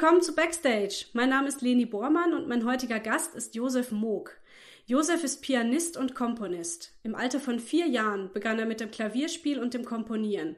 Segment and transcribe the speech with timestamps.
[0.00, 1.06] willkommen zu Backstage.
[1.12, 4.30] Mein Name ist Leni Bormann und mein heutiger Gast ist Josef Moog.
[4.86, 6.96] Josef ist Pianist und Komponist.
[7.02, 10.54] Im Alter von vier Jahren begann er mit dem Klavierspiel und dem Komponieren.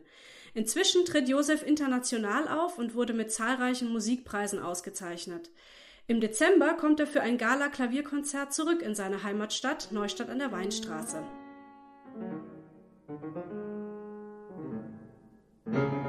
[0.52, 5.48] Inzwischen tritt Josef international auf und wurde mit zahlreichen Musikpreisen ausgezeichnet.
[6.06, 11.22] Im Dezember kommt er für ein Gala-Klavierkonzert zurück in seine Heimatstadt Neustadt an der Weinstraße.
[15.72, 15.99] Hallo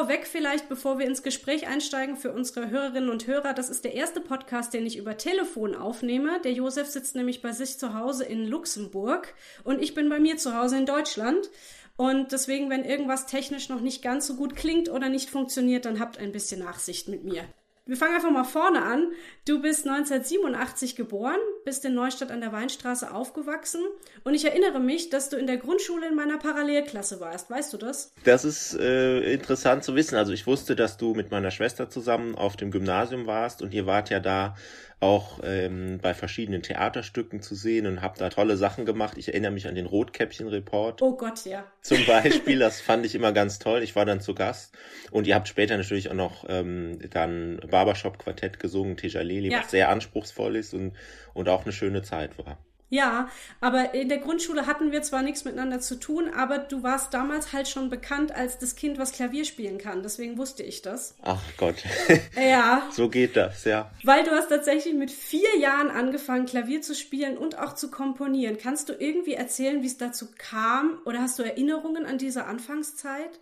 [0.00, 3.92] vorweg vielleicht, bevor wir ins Gespräch einsteigen für unsere Hörerinnen und Hörer, das ist der
[3.92, 6.40] erste Podcast, den ich über Telefon aufnehme.
[6.40, 10.38] Der Josef sitzt nämlich bei sich zu Hause in Luxemburg und ich bin bei mir
[10.38, 11.50] zu Hause in Deutschland.
[11.98, 16.00] Und deswegen, wenn irgendwas technisch noch nicht ganz so gut klingt oder nicht funktioniert, dann
[16.00, 17.44] habt ein bisschen Nachsicht mit mir.
[17.90, 19.10] Wir fangen einfach mal vorne an.
[19.48, 23.80] Du bist 1987 geboren, bist in Neustadt an der Weinstraße aufgewachsen
[24.22, 27.50] und ich erinnere mich, dass du in der Grundschule in meiner Parallelklasse warst.
[27.50, 28.12] Weißt du das?
[28.22, 30.14] Das ist äh, interessant zu wissen.
[30.14, 33.86] Also ich wusste, dass du mit meiner Schwester zusammen auf dem Gymnasium warst und ihr
[33.86, 34.54] wart ja da
[35.00, 39.16] auch ähm, bei verschiedenen Theaterstücken zu sehen und habe da tolle Sachen gemacht.
[39.16, 41.00] Ich erinnere mich an den Rotkäppchen-Report.
[41.00, 41.64] Oh Gott, ja.
[41.80, 43.82] Zum Beispiel, das fand ich immer ganz toll.
[43.82, 44.76] Ich war dann zu Gast
[45.10, 49.60] und ihr habt später natürlich auch noch ähm, dann Barbershop-Quartett gesungen, Tejaleli, ja.
[49.60, 50.92] was sehr anspruchsvoll ist und,
[51.32, 52.58] und auch eine schöne Zeit war.
[52.90, 53.30] Ja,
[53.60, 57.52] aber in der Grundschule hatten wir zwar nichts miteinander zu tun, aber du warst damals
[57.52, 60.02] halt schon bekannt als das Kind, was Klavier spielen kann.
[60.02, 61.14] Deswegen wusste ich das.
[61.22, 61.76] Ach Gott.
[62.36, 62.88] Ja.
[62.90, 63.90] so geht das, ja.
[64.02, 68.58] Weil du hast tatsächlich mit vier Jahren angefangen, Klavier zu spielen und auch zu komponieren.
[68.58, 70.98] Kannst du irgendwie erzählen, wie es dazu kam?
[71.04, 73.38] Oder hast du Erinnerungen an diese Anfangszeit?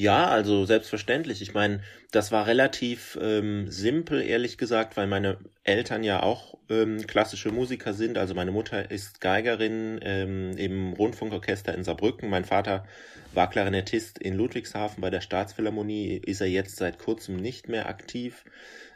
[0.00, 1.42] Ja, also selbstverständlich.
[1.42, 1.82] Ich meine,
[2.12, 7.92] das war relativ ähm, simpel, ehrlich gesagt, weil meine Eltern ja auch ähm, klassische Musiker
[7.92, 8.16] sind.
[8.16, 12.30] Also meine Mutter ist Geigerin ähm, im Rundfunkorchester in Saarbrücken.
[12.30, 12.86] Mein Vater
[13.32, 16.22] war Klarinettist in Ludwigshafen bei der Staatsphilharmonie.
[16.24, 18.44] Ist er jetzt seit kurzem nicht mehr aktiv.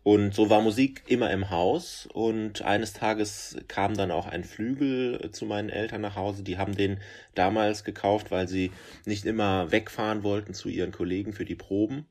[0.04, 5.30] Und so war Musik immer im Haus und eines Tages kam dann auch ein Flügel
[5.30, 6.42] zu meinen Eltern nach Hause.
[6.42, 7.00] Die haben den
[7.34, 8.72] damals gekauft, weil sie
[9.06, 12.06] nicht immer wegfahren wollten zu ihren Kollegen für die Proben.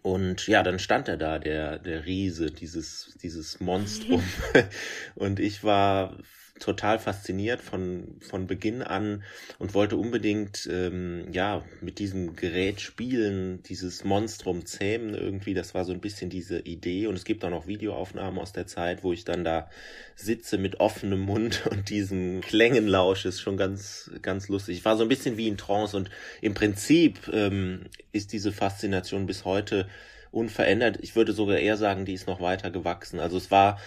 [0.00, 4.22] Und ja, dann stand er da, der, der Riese, dieses, dieses Monstrum.
[5.14, 6.16] und ich war
[6.60, 9.24] total fasziniert von, von Beginn an
[9.58, 15.54] und wollte unbedingt ähm, ja mit diesem Gerät spielen, dieses Monstrum zähmen irgendwie.
[15.54, 17.06] Das war so ein bisschen diese Idee.
[17.06, 19.70] Und es gibt auch noch Videoaufnahmen aus der Zeit, wo ich dann da
[20.14, 23.28] sitze mit offenem Mund und diesen Klängen lausche.
[23.28, 24.78] Ist schon ganz, ganz lustig.
[24.78, 29.26] Ich war so ein bisschen wie in Trance und im Prinzip ähm, ist diese Faszination
[29.26, 29.88] bis heute
[30.30, 30.98] unverändert.
[31.00, 33.20] Ich würde sogar eher sagen, die ist noch weiter gewachsen.
[33.20, 33.78] Also es war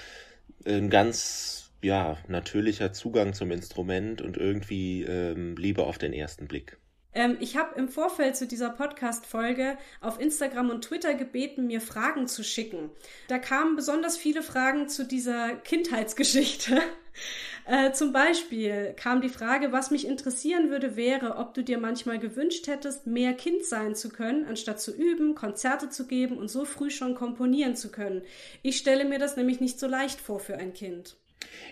[0.66, 6.78] ein ganz ja, natürlicher Zugang zum Instrument und irgendwie ähm, Liebe auf den ersten Blick.
[7.14, 12.28] Ähm, ich habe im Vorfeld zu dieser Podcast-Folge auf Instagram und Twitter gebeten, mir Fragen
[12.28, 12.90] zu schicken.
[13.28, 16.82] Da kamen besonders viele Fragen zu dieser Kindheitsgeschichte.
[17.68, 22.20] Äh, zum Beispiel kam die Frage, was mich interessieren würde, wäre, ob du dir manchmal
[22.20, 26.66] gewünscht hättest, mehr Kind sein zu können, anstatt zu üben, Konzerte zu geben und so
[26.66, 28.22] früh schon komponieren zu können.
[28.62, 31.16] Ich stelle mir das nämlich nicht so leicht vor für ein Kind.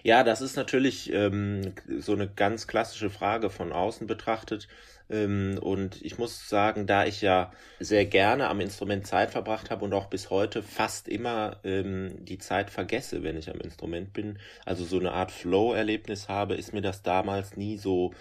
[0.04, 4.68] Ja, das ist natürlich ähm, so eine ganz klassische Frage von außen betrachtet.
[5.10, 9.86] Ähm, und ich muss sagen, da ich ja sehr gerne am Instrument Zeit verbracht habe
[9.86, 14.40] und auch bis heute fast immer ähm, die Zeit vergesse, wenn ich am Instrument bin,
[14.66, 18.14] also so eine Art Flow-Erlebnis habe, ist mir das damals nie so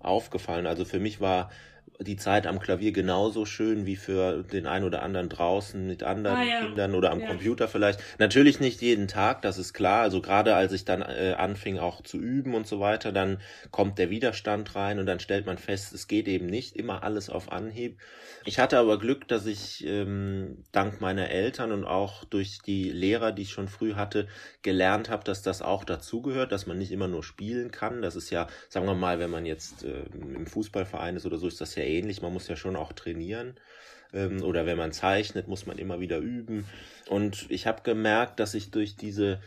[0.00, 0.66] aufgefallen.
[0.66, 1.50] Also für mich war
[2.00, 6.38] die Zeit am Klavier genauso schön wie für den einen oder anderen draußen mit anderen
[6.38, 6.60] ah, ja.
[6.60, 7.26] Kindern oder am ja.
[7.26, 8.00] Computer vielleicht.
[8.18, 10.02] Natürlich nicht jeden Tag, das ist klar.
[10.02, 13.38] Also gerade als ich dann äh, anfing auch zu üben und so weiter, dann
[13.70, 17.28] kommt der Widerstand rein und dann stellt man fest, es geht eben nicht immer alles
[17.28, 17.98] auf Anhieb.
[18.44, 23.32] Ich hatte aber Glück, dass ich ähm, dank meiner Eltern und auch durch die Lehrer,
[23.32, 24.28] die ich schon früh hatte,
[24.62, 28.00] gelernt habe, dass das auch dazugehört, dass man nicht immer nur spielen kann.
[28.00, 31.46] Das ist ja, sagen wir mal, wenn man jetzt äh, im Fußballverein ist oder so,
[31.46, 32.22] ist das ja ähnlich.
[32.22, 33.54] Man muss ja schon auch trainieren.
[34.12, 36.66] Ähm, oder wenn man zeichnet, muss man immer wieder üben.
[37.08, 39.40] Und ich habe gemerkt, dass ich durch diese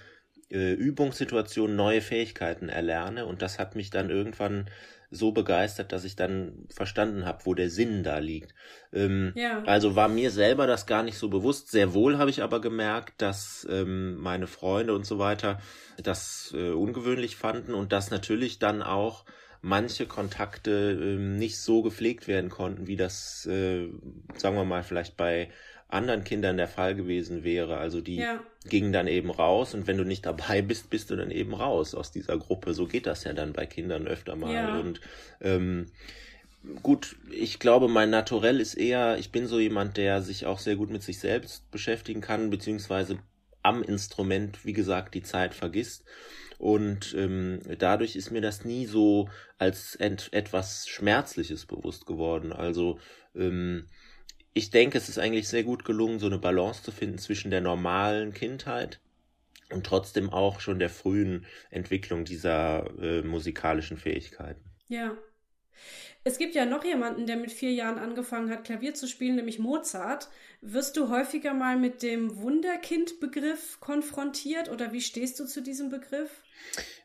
[0.49, 3.25] äh, Übungssituation neue Fähigkeiten erlerne.
[3.25, 4.69] Und das hat mich dann irgendwann
[5.13, 8.53] so begeistert, dass ich dann verstanden habe, wo der Sinn da liegt.
[8.91, 9.63] Ähm, ja.
[9.63, 11.69] Also war mir selber das gar nicht so bewusst.
[11.69, 15.59] Sehr wohl habe ich aber gemerkt, dass ähm, meine Freunde und so weiter
[16.01, 19.25] das äh, ungewöhnlich fanden und dass natürlich dann auch
[19.63, 23.87] manche Kontakte äh, nicht so gepflegt werden konnten, wie das, äh,
[24.35, 25.49] sagen wir mal, vielleicht bei
[25.87, 27.77] anderen Kindern der Fall gewesen wäre.
[27.77, 28.43] Also die ja.
[28.67, 31.95] gingen dann eben raus und wenn du nicht dabei bist, bist du dann eben raus
[31.95, 32.73] aus dieser Gruppe.
[32.73, 34.53] So geht das ja dann bei Kindern öfter mal.
[34.53, 34.79] Ja.
[34.79, 34.99] Und
[35.39, 35.87] ähm,
[36.81, 40.75] gut, ich glaube, mein Naturell ist eher, ich bin so jemand, der sich auch sehr
[40.75, 43.17] gut mit sich selbst beschäftigen kann, beziehungsweise
[43.61, 46.03] am Instrument, wie gesagt, die Zeit vergisst.
[46.63, 49.27] Und ähm, dadurch ist mir das nie so
[49.57, 52.53] als etwas Schmerzliches bewusst geworden.
[52.53, 52.99] Also
[53.35, 53.87] ähm,
[54.53, 57.59] ich denke, es ist eigentlich sehr gut gelungen, so eine Balance zu finden zwischen der
[57.59, 59.01] normalen Kindheit
[59.71, 64.63] und trotzdem auch schon der frühen Entwicklung dieser äh, musikalischen Fähigkeiten.
[64.87, 65.17] Ja.
[66.23, 69.59] Es gibt ja noch jemanden, der mit vier Jahren angefangen hat, Klavier zu spielen, nämlich
[69.59, 70.29] Mozart.
[70.61, 76.42] Wirst du häufiger mal mit dem Wunderkind-Begriff konfrontiert oder wie stehst du zu diesem Begriff?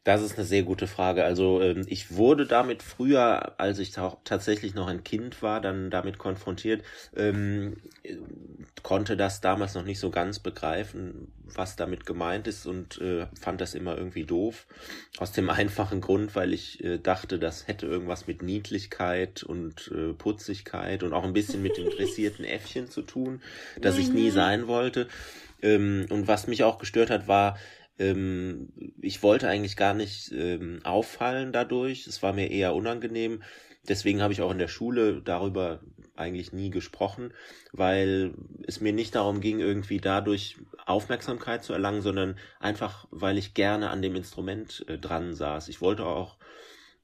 [0.09, 1.25] Das ist eine sehr gute Frage.
[1.25, 3.93] Also ähm, ich wurde damit früher, als ich
[4.25, 6.83] tatsächlich noch ein Kind war, dann damit konfrontiert,
[7.15, 7.77] ähm,
[8.83, 13.61] konnte das damals noch nicht so ganz begreifen, was damit gemeint ist und äh, fand
[13.61, 14.67] das immer irgendwie doof.
[15.19, 20.15] Aus dem einfachen Grund, weil ich äh, dachte, das hätte irgendwas mit Niedlichkeit und äh,
[20.15, 23.43] Putzigkeit und auch ein bisschen mit dem dressierten Äffchen zu tun,
[23.79, 24.35] das ich nie mhm.
[24.35, 25.07] sein wollte.
[25.61, 27.59] Ähm, und was mich auch gestört hat, war,
[27.99, 32.07] ähm, ich wollte eigentlich gar nicht ähm, auffallen dadurch.
[32.07, 33.43] Es war mir eher unangenehm.
[33.89, 35.81] Deswegen habe ich auch in der Schule darüber
[36.15, 37.33] eigentlich nie gesprochen,
[37.73, 38.35] weil
[38.67, 43.91] es mir nicht darum ging, irgendwie dadurch Aufmerksamkeit zu erlangen, sondern einfach, weil ich gerne
[43.91, 45.69] an dem Instrument äh, dran saß.
[45.69, 46.37] Ich wollte auch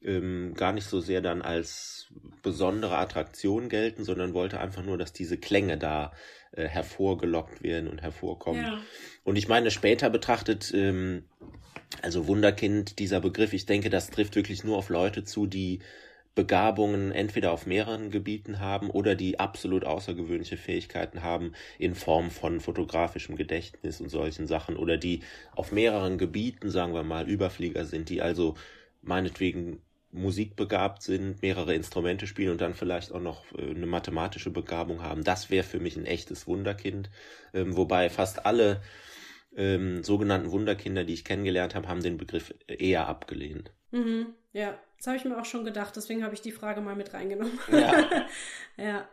[0.03, 2.09] ähm, gar nicht so sehr dann als
[2.43, 6.13] besondere Attraktion gelten, sondern wollte einfach nur, dass diese Klänge da
[6.57, 8.65] äh, hervorgelockt werden und hervorkommen.
[8.65, 8.81] Ja.
[9.25, 11.25] Und ich meine, später betrachtet, ähm,
[12.03, 15.81] also Wunderkind, dieser Begriff, ich denke, das trifft wirklich nur auf Leute zu, die
[16.35, 22.61] Begabungen entweder auf mehreren Gebieten haben oder die absolut außergewöhnliche Fähigkeiten haben in Form von
[22.61, 25.21] fotografischem Gedächtnis und solchen Sachen oder die
[25.55, 28.57] auf mehreren Gebieten, sagen wir mal, Überflieger sind, die also
[29.01, 29.81] meinetwegen
[30.15, 35.25] musikbegabt sind, mehrere Instrumente spielen und dann vielleicht auch noch äh, eine mathematische Begabung haben.
[35.25, 37.11] Das wäre für mich ein echtes Wunderkind.
[37.53, 38.81] Ähm, wobei fast alle
[39.57, 43.73] ähm, sogenannten Wunderkinder, die ich kennengelernt habe, haben den Begriff eher abgelehnt.
[43.91, 45.97] Mhm, ja, das habe ich mir auch schon gedacht.
[45.97, 47.59] Deswegen habe ich die Frage mal mit reingenommen.
[47.71, 48.05] Ja.
[48.77, 49.09] ja.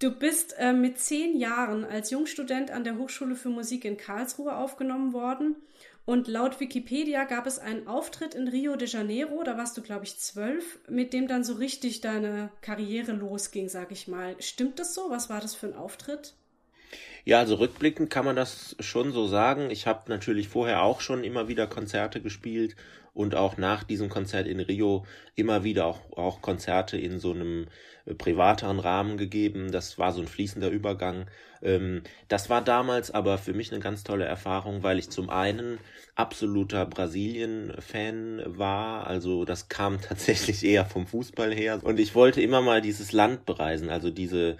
[0.00, 4.56] Du bist äh, mit zehn Jahren als Jungstudent an der Hochschule für Musik in Karlsruhe
[4.56, 5.54] aufgenommen worden
[6.06, 10.04] und laut Wikipedia gab es einen Auftritt in Rio de Janeiro, da warst du, glaube
[10.04, 14.36] ich, zwölf, mit dem dann so richtig deine Karriere losging, sag ich mal.
[14.40, 15.10] Stimmt das so?
[15.10, 16.34] Was war das für ein Auftritt?
[17.24, 19.70] Ja, also rückblickend kann man das schon so sagen.
[19.70, 22.76] Ich habe natürlich vorher auch schon immer wieder Konzerte gespielt
[23.14, 27.66] und auch nach diesem Konzert in Rio immer wieder auch, auch Konzerte in so einem
[28.04, 29.72] äh, privateren Rahmen gegeben.
[29.72, 31.26] Das war so ein fließender Übergang.
[31.62, 35.78] Ähm, das war damals aber für mich eine ganz tolle Erfahrung, weil ich zum einen
[36.14, 39.06] absoluter Brasilien-Fan war.
[39.06, 41.80] Also das kam tatsächlich eher vom Fußball her.
[41.82, 44.58] Und ich wollte immer mal dieses Land bereisen, also diese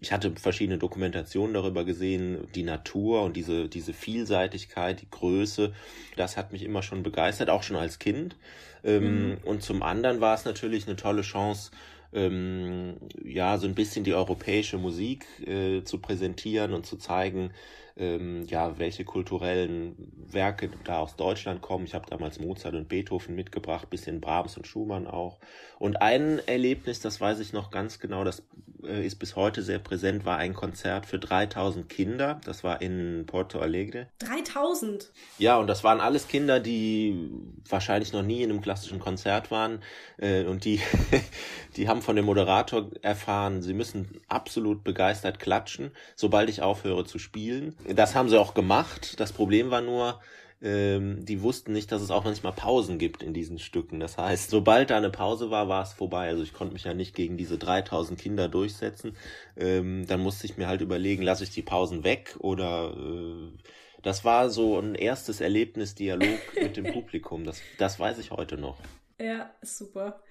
[0.00, 5.72] ich hatte verschiedene Dokumentationen darüber gesehen, die Natur und diese, diese Vielseitigkeit, die Größe,
[6.16, 8.36] das hat mich immer schon begeistert, auch schon als Kind.
[8.82, 9.36] Ähm, mhm.
[9.44, 11.70] Und zum anderen war es natürlich eine tolle Chance,
[12.12, 17.50] ähm, ja, so ein bisschen die europäische Musik äh, zu präsentieren und zu zeigen,
[17.96, 21.84] ähm, ja, welche kulturellen Werke da aus Deutschland kommen.
[21.84, 25.38] Ich habe damals Mozart und Beethoven mitgebracht, bisschen Brahms und Schumann auch.
[25.78, 28.42] Und ein Erlebnis, das weiß ich noch ganz genau, das
[28.84, 32.40] äh, ist bis heute sehr präsent, war ein Konzert für 3000 Kinder.
[32.44, 34.06] Das war in Porto Alegre.
[34.18, 35.10] 3000?
[35.38, 37.30] Ja, und das waren alles Kinder, die
[37.68, 39.82] wahrscheinlich noch nie in einem klassischen Konzert waren.
[40.18, 40.80] Äh, und die,
[41.76, 47.18] die haben von dem Moderator erfahren, sie müssen absolut begeistert klatschen, sobald ich aufhöre zu
[47.18, 47.74] spielen.
[47.94, 49.18] Das haben sie auch gemacht.
[49.18, 50.20] Das Problem war nur,
[50.62, 54.00] ähm, die wussten nicht, dass es auch manchmal Pausen gibt in diesen Stücken.
[54.00, 56.28] Das heißt, sobald da eine Pause war, war es vorbei.
[56.28, 59.16] Also ich konnte mich ja nicht gegen diese 3000 Kinder durchsetzen.
[59.56, 63.58] Ähm, dann musste ich mir halt überlegen, lasse ich die Pausen weg oder äh,
[64.02, 67.44] das war so ein erstes Erlebnisdialog mit dem Publikum.
[67.44, 68.78] Das, das weiß ich heute noch.
[69.18, 70.22] Ja, super.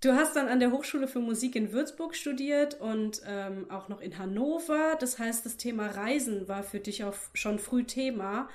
[0.00, 4.00] Du hast dann an der Hochschule für Musik in Würzburg studiert und ähm, auch noch
[4.00, 4.96] in Hannover.
[5.00, 8.48] Das heißt, das Thema Reisen war für dich auch schon früh Thema.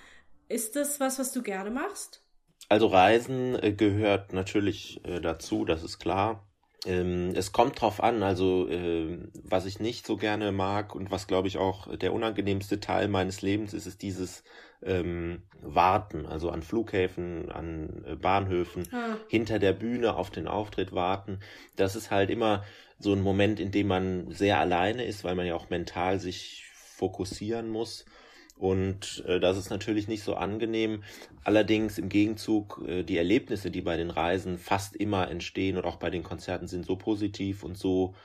[0.47, 2.21] Ist das was, was du gerne machst?
[2.69, 6.47] Also Reisen äh, gehört natürlich äh, dazu, das ist klar.
[6.85, 11.27] Ähm, es kommt drauf an, also äh, was ich nicht so gerne mag und was
[11.27, 14.43] glaube ich auch der unangenehmste Teil meines Lebens ist, ist dieses
[14.85, 19.17] ähm, Warten, also an Flughäfen, an äh, Bahnhöfen, ah.
[19.27, 21.39] hinter der Bühne auf den Auftritt warten.
[21.75, 22.63] Das ist halt immer
[22.99, 26.65] so ein Moment, in dem man sehr alleine ist, weil man ja auch mental sich
[26.73, 28.05] fokussieren muss
[28.55, 31.03] und äh, das ist natürlich nicht so angenehm.
[31.43, 35.97] Allerdings im Gegenzug, äh, die Erlebnisse, die bei den Reisen fast immer entstehen und auch
[35.97, 38.15] bei den Konzerten sind so positiv und so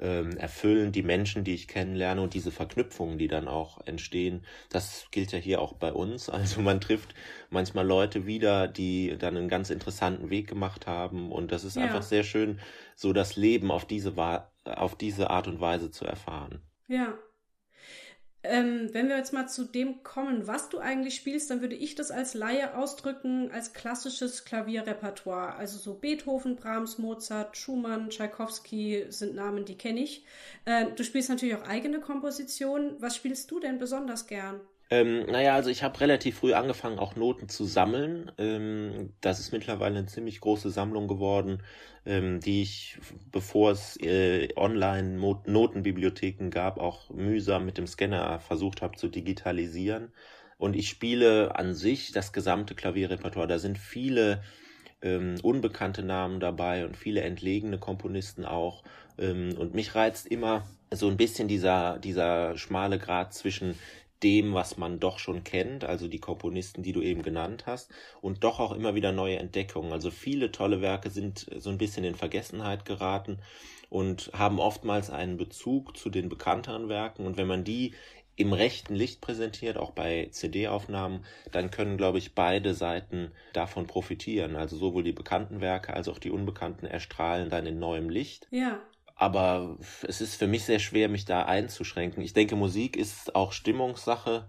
[0.00, 4.44] ähm, erfüllen die Menschen, die ich kennenlerne und diese Verknüpfungen, die dann auch entstehen.
[4.70, 6.28] Das gilt ja hier auch bei uns.
[6.38, 7.14] Also man trifft
[7.50, 11.82] manchmal Leute wieder, die dann einen ganz interessanten Weg gemacht haben und das ist ja.
[11.82, 12.60] einfach sehr schön,
[12.94, 14.14] so das Leben auf diese,
[14.64, 16.62] auf diese Art und Weise zu erfahren.
[16.86, 17.18] Ja,
[18.44, 21.96] ähm, wenn wir jetzt mal zu dem kommen, was du eigentlich spielst, dann würde ich
[21.96, 25.56] das als Laie ausdrücken als klassisches Klavierrepertoire.
[25.56, 30.24] Also so Beethoven, Brahms, Mozart, Schumann, Tschaikowski sind Namen, die kenne ich.
[30.66, 32.94] Äh, du spielst natürlich auch eigene Kompositionen.
[33.00, 34.60] Was spielst du denn besonders gern?
[34.90, 38.32] Ähm, naja, also ich habe relativ früh angefangen, auch Noten zu sammeln.
[38.38, 41.62] Ähm, das ist mittlerweile eine ziemlich große Sammlung geworden,
[42.06, 42.98] ähm, die ich,
[43.30, 50.10] bevor es äh, online Notenbibliotheken gab, auch mühsam mit dem Scanner versucht habe zu digitalisieren.
[50.56, 53.46] Und ich spiele an sich das gesamte Klavierrepertoire.
[53.46, 54.42] Da sind viele
[55.02, 58.82] ähm, unbekannte Namen dabei und viele entlegene Komponisten auch.
[59.18, 63.78] Ähm, und mich reizt immer so ein bisschen dieser, dieser schmale Grad zwischen
[64.22, 68.44] dem, was man doch schon kennt, also die Komponisten, die du eben genannt hast, und
[68.44, 69.92] doch auch immer wieder neue Entdeckungen.
[69.92, 73.38] Also viele tolle Werke sind so ein bisschen in Vergessenheit geraten
[73.90, 77.26] und haben oftmals einen Bezug zu den bekannteren Werken.
[77.26, 77.94] Und wenn man die
[78.36, 84.54] im rechten Licht präsentiert, auch bei CD-Aufnahmen, dann können, glaube ich, beide Seiten davon profitieren.
[84.54, 88.46] Also sowohl die bekannten Werke als auch die unbekannten erstrahlen dann in neuem Licht.
[88.50, 88.80] Ja.
[89.18, 92.22] Aber es ist für mich sehr schwer, mich da einzuschränken.
[92.22, 94.48] Ich denke, Musik ist auch Stimmungssache.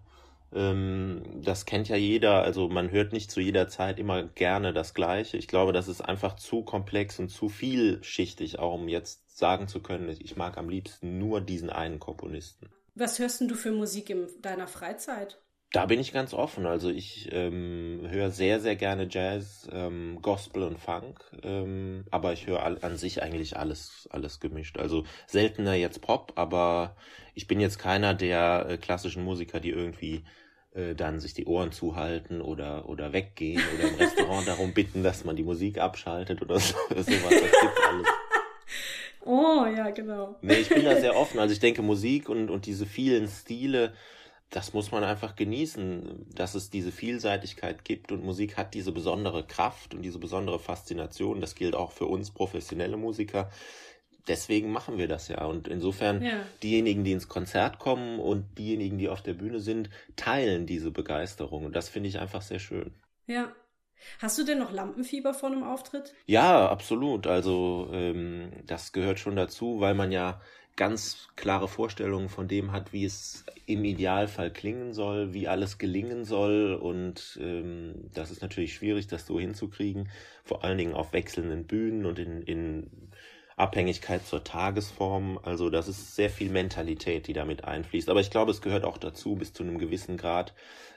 [0.53, 2.43] Ähm, das kennt ja jeder.
[2.43, 5.38] Also man hört nicht zu jeder Zeit immer gerne das Gleiche.
[5.38, 9.81] Ich glaube, das ist einfach zu komplex und zu vielschichtig, auch um jetzt sagen zu
[9.81, 12.69] können, ich mag am liebsten nur diesen einen Komponisten.
[12.93, 15.39] Was hörst denn du für Musik in deiner Freizeit?
[15.71, 16.65] Da bin ich ganz offen.
[16.65, 22.47] Also ich ähm, höre sehr, sehr gerne Jazz, ähm, Gospel und Funk, ähm, aber ich
[22.47, 24.79] höre an sich eigentlich alles, alles gemischt.
[24.79, 26.95] Also seltener jetzt Pop, aber
[27.35, 30.23] ich bin jetzt keiner der äh, klassischen Musiker, die irgendwie
[30.73, 35.23] äh, dann sich die Ohren zuhalten oder oder weggehen oder im Restaurant darum bitten, dass
[35.23, 37.05] man die Musik abschaltet oder so, sowas.
[37.05, 38.07] Das gibt's alles.
[39.23, 40.35] Oh, ja, genau.
[40.41, 41.39] Nee, ich bin da sehr offen.
[41.39, 43.93] Also ich denke, Musik und, und diese vielen Stile,
[44.50, 49.46] das muss man einfach genießen, dass es diese Vielseitigkeit gibt und Musik hat diese besondere
[49.46, 51.39] Kraft und diese besondere Faszination.
[51.39, 53.51] Das gilt auch für uns professionelle Musiker.
[54.27, 55.46] Deswegen machen wir das ja.
[55.46, 56.41] Und insofern, ja.
[56.63, 61.65] diejenigen, die ins Konzert kommen und diejenigen, die auf der Bühne sind, teilen diese Begeisterung.
[61.65, 62.94] Und das finde ich einfach sehr schön.
[63.27, 63.51] Ja.
[64.20, 66.13] Hast du denn noch Lampenfieber vor einem Auftritt?
[66.25, 67.27] Ja, absolut.
[67.27, 70.41] Also ähm, das gehört schon dazu, weil man ja
[70.79, 76.24] ganz klare Vorstellungen von dem hat, wie es im Idealfall klingen soll, wie alles gelingen
[76.24, 76.74] soll.
[76.74, 80.09] Und ähm, das ist natürlich schwierig, das so hinzukriegen,
[80.45, 82.89] vor allen Dingen auf wechselnden Bühnen und in, in
[83.57, 85.38] Abhängigkeit zur Tagesform.
[85.43, 88.09] Also das ist sehr viel Mentalität, die damit einfließt.
[88.09, 90.53] Aber ich glaube, es gehört auch dazu bis zu einem gewissen Grad.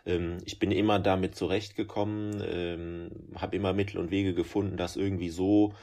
[0.06, 5.30] Ähm, ich bin immer damit zurechtgekommen, ähm, habe immer Mittel und Wege gefunden, das irgendwie
[5.30, 5.74] so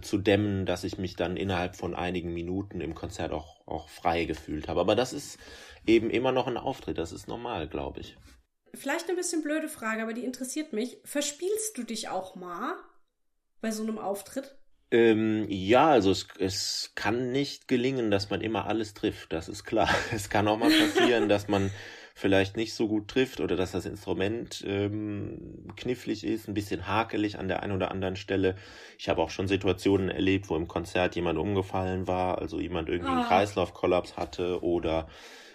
[0.00, 4.24] zu dämmen, dass ich mich dann innerhalb von einigen Minuten im Konzert auch, auch frei
[4.24, 4.80] gefühlt habe.
[4.80, 5.38] Aber das ist
[5.86, 8.16] eben immer noch ein Auftritt, das ist normal, glaube ich.
[8.74, 10.98] Vielleicht eine bisschen blöde Frage, aber die interessiert mich.
[11.04, 12.74] Verspielst du dich auch mal
[13.60, 14.56] bei so einem Auftritt?
[14.90, 19.64] Ähm, ja, also es, es kann nicht gelingen, dass man immer alles trifft, das ist
[19.64, 19.88] klar.
[20.12, 21.70] Es kann auch mal passieren, dass man
[22.18, 27.38] vielleicht nicht so gut trifft oder dass das Instrument ähm, knifflig ist, ein bisschen hakelig
[27.38, 28.56] an der einen oder anderen Stelle.
[28.98, 33.10] Ich habe auch schon Situationen erlebt, wo im Konzert jemand umgefallen war, also jemand irgendwie
[33.10, 33.28] einen ah.
[33.28, 35.08] Kreislaufkollaps hatte oder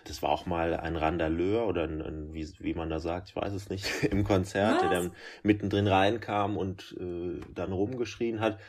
[0.03, 3.35] das war auch mal ein Randaleur oder ein, ein, wie, wie man da sagt, ich
[3.35, 4.81] weiß es nicht, im Konzert, Was?
[4.81, 8.59] der dann mittendrin reinkam und äh, dann rumgeschrien hat.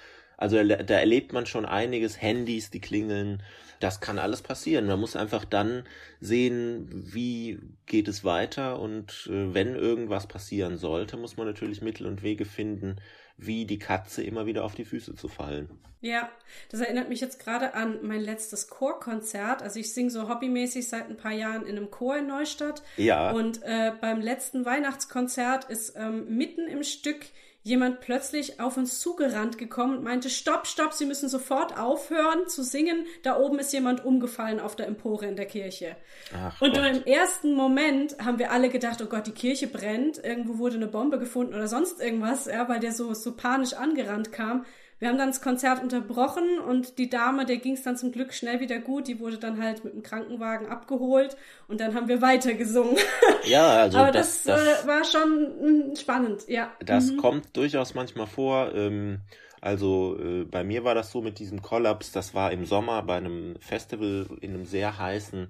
[0.42, 3.44] Also da erlebt man schon einiges, Handys, die klingeln,
[3.78, 4.88] das kann alles passieren.
[4.88, 5.84] Man muss einfach dann
[6.20, 12.08] sehen, wie geht es weiter und äh, wenn irgendwas passieren sollte, muss man natürlich Mittel
[12.08, 12.96] und Wege finden,
[13.36, 15.70] wie die Katze immer wieder auf die Füße zu fallen.
[16.00, 16.28] Ja,
[16.70, 19.62] das erinnert mich jetzt gerade an mein letztes Chorkonzert.
[19.62, 22.82] Also ich singe so hobbymäßig seit ein paar Jahren in einem Chor in Neustadt.
[22.96, 23.30] Ja.
[23.30, 27.26] Und äh, beim letzten Weihnachtskonzert ist ähm, mitten im Stück
[27.62, 32.64] jemand plötzlich auf uns zugerannt gekommen und meinte, stopp, stopp, Sie müssen sofort aufhören zu
[32.64, 33.06] singen.
[33.22, 35.96] Da oben ist jemand umgefallen auf der Empore in der Kirche.
[36.34, 36.84] Ach und Gott.
[36.84, 40.88] im ersten Moment haben wir alle gedacht, oh Gott, die Kirche brennt, irgendwo wurde eine
[40.88, 44.64] Bombe gefunden oder sonst irgendwas, ja, weil der so, so panisch angerannt kam.
[45.02, 48.32] Wir haben dann das Konzert unterbrochen und die Dame, der ging es dann zum Glück
[48.32, 52.22] schnell wieder gut, die wurde dann halt mit dem Krankenwagen abgeholt und dann haben wir
[52.22, 52.96] weiter gesungen.
[53.44, 56.70] Ja, also Aber das, das, das äh, war schon mh, spannend, ja.
[56.78, 57.16] Das mhm.
[57.16, 58.72] kommt durchaus manchmal vor.
[58.76, 59.18] Ähm,
[59.60, 63.16] also äh, bei mir war das so mit diesem Kollaps, das war im Sommer bei
[63.16, 65.48] einem Festival in einem sehr heißen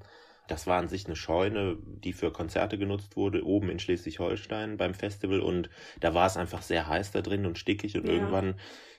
[0.49, 4.93] das war an sich eine Scheune, die für Konzerte genutzt wurde, oben in Schleswig-Holstein beim
[4.93, 5.41] Festival.
[5.41, 7.97] Und da war es einfach sehr heiß da drin und stickig.
[7.97, 8.13] Und ja.
[8.13, 8.57] irgendwann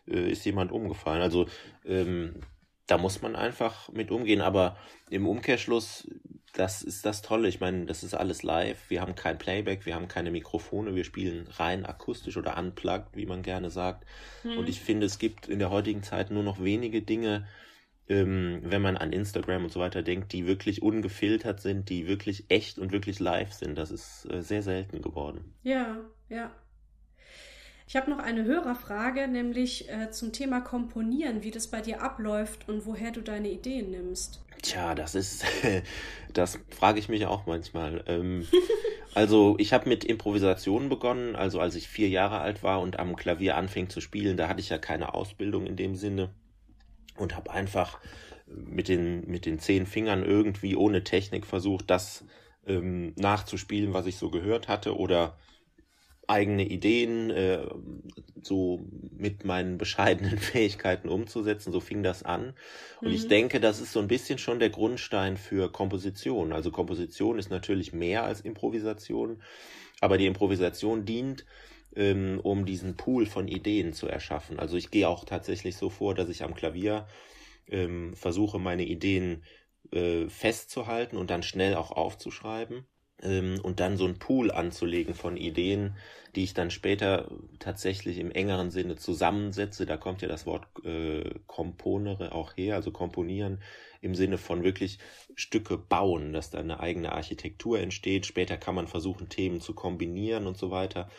[0.08, 1.22] äh, ist jemand umgefallen.
[1.22, 1.48] Also
[1.86, 2.42] ähm,
[2.88, 4.42] da muss man einfach mit umgehen.
[4.42, 4.78] Aber
[5.10, 6.08] im Umkehrschluss,
[6.54, 7.48] das ist das Tolle.
[7.48, 8.90] Ich meine, das ist alles live.
[8.90, 13.26] Wir haben kein Playback, wir haben keine Mikrofone, wir spielen rein akustisch oder unplugged, wie
[13.26, 14.06] man gerne sagt.
[14.44, 14.58] Mhm.
[14.60, 17.48] Und ich finde, es gibt in der heutigen Zeit nur noch wenige Dinge,
[18.08, 22.46] ähm, wenn man an Instagram und so weiter denkt, die wirklich ungefiltert sind, die wirklich
[22.50, 23.78] echt und wirklich live sind.
[23.78, 25.56] Das ist äh, sehr selten geworden.
[25.64, 26.52] Ja, ja.
[27.88, 32.68] Ich habe noch eine Hörerfrage, nämlich äh, zum Thema Komponieren, wie das bei dir abläuft
[32.70, 34.42] und woher du deine Ideen nimmst.
[34.62, 35.46] Tja, das ist,
[36.34, 38.04] das frage ich mich auch manchmal.
[38.08, 38.48] Ähm,
[39.14, 43.16] also ich habe mit Improvisationen begonnen, also als ich vier Jahre alt war und am
[43.16, 46.30] Klavier anfing zu spielen, da hatte ich ja keine Ausbildung in dem Sinne
[47.18, 48.00] und habe einfach
[48.48, 52.26] mit den, mit den zehn Fingern irgendwie ohne Technik versucht, das
[52.66, 55.38] ähm, nachzuspielen, was ich so gehört hatte oder
[56.28, 57.66] eigene Ideen äh,
[58.42, 61.72] so mit meinen bescheidenen Fähigkeiten umzusetzen.
[61.72, 62.54] So fing das an.
[63.02, 63.14] Und mhm.
[63.14, 66.54] ich denke, das ist so ein bisschen schon der Grundstein für Komposition.
[66.54, 69.42] Also Komposition ist natürlich mehr als Improvisation,
[70.02, 71.46] aber die Improvisation dient,
[71.96, 74.60] ähm, um diesen Pool von Ideen zu erschaffen.
[74.60, 77.08] Also ich gehe auch tatsächlich so vor, dass ich am Klavier
[77.68, 79.44] ähm, versuche, meine Ideen
[79.92, 82.86] äh, festzuhalten und dann schnell auch aufzuschreiben
[83.22, 85.96] und dann so ein Pool anzulegen von Ideen,
[86.36, 89.86] die ich dann später tatsächlich im engeren Sinne zusammensetze.
[89.86, 93.62] Da kommt ja das Wort äh, Komponere auch her, also komponieren
[94.02, 95.00] im Sinne von wirklich
[95.36, 98.26] Stücke bauen, dass da eine eigene Architektur entsteht.
[98.26, 101.10] Später kann man versuchen, Themen zu kombinieren und so weiter.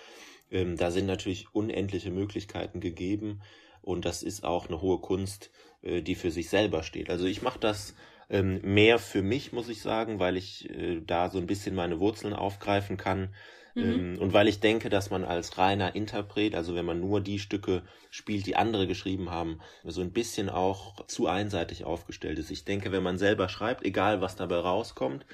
[0.50, 3.40] Ähm, da sind natürlich unendliche Möglichkeiten gegeben
[3.80, 5.50] und das ist auch eine hohe Kunst,
[5.82, 7.08] äh, die für sich selber steht.
[7.08, 7.94] Also ich mache das
[8.30, 12.00] ähm, mehr für mich, muss ich sagen, weil ich äh, da so ein bisschen meine
[12.00, 13.34] Wurzeln aufgreifen kann.
[13.74, 13.82] Mhm.
[13.82, 17.38] Ähm, und weil ich denke, dass man als reiner Interpret, also wenn man nur die
[17.38, 22.50] Stücke spielt, die andere geschrieben haben, so ein bisschen auch zu einseitig aufgestellt ist.
[22.50, 25.26] Ich denke, wenn man selber schreibt, egal was dabei rauskommt,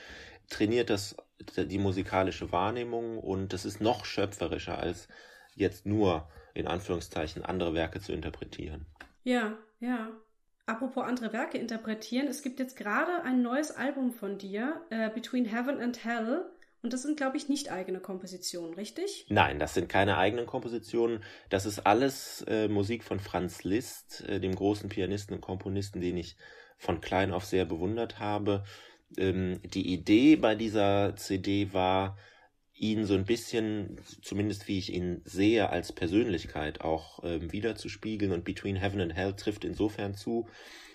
[0.49, 1.17] trainiert das
[1.57, 5.09] die musikalische Wahrnehmung und das ist noch schöpferischer als
[5.55, 8.87] jetzt nur in Anführungszeichen andere Werke zu interpretieren.
[9.23, 10.11] Ja, ja.
[10.71, 15.45] Apropos andere Werke interpretieren, es gibt jetzt gerade ein neues Album von dir, äh, Between
[15.45, 16.45] Heaven and Hell.
[16.83, 19.27] Und das sind, glaube ich, nicht eigene Kompositionen, richtig?
[19.29, 21.25] Nein, das sind keine eigenen Kompositionen.
[21.49, 26.17] Das ist alles äh, Musik von Franz Liszt, äh, dem großen Pianisten und Komponisten, den
[26.17, 26.37] ich
[26.79, 28.63] von klein auf sehr bewundert habe
[29.17, 32.17] ähm, die Idee bei dieser CD war,
[32.81, 38.33] ihn so ein bisschen, zumindest wie ich ihn sehe, als Persönlichkeit auch ähm, wiederzuspiegeln.
[38.33, 40.49] Und Between Heaven and Hell trifft insofern zu,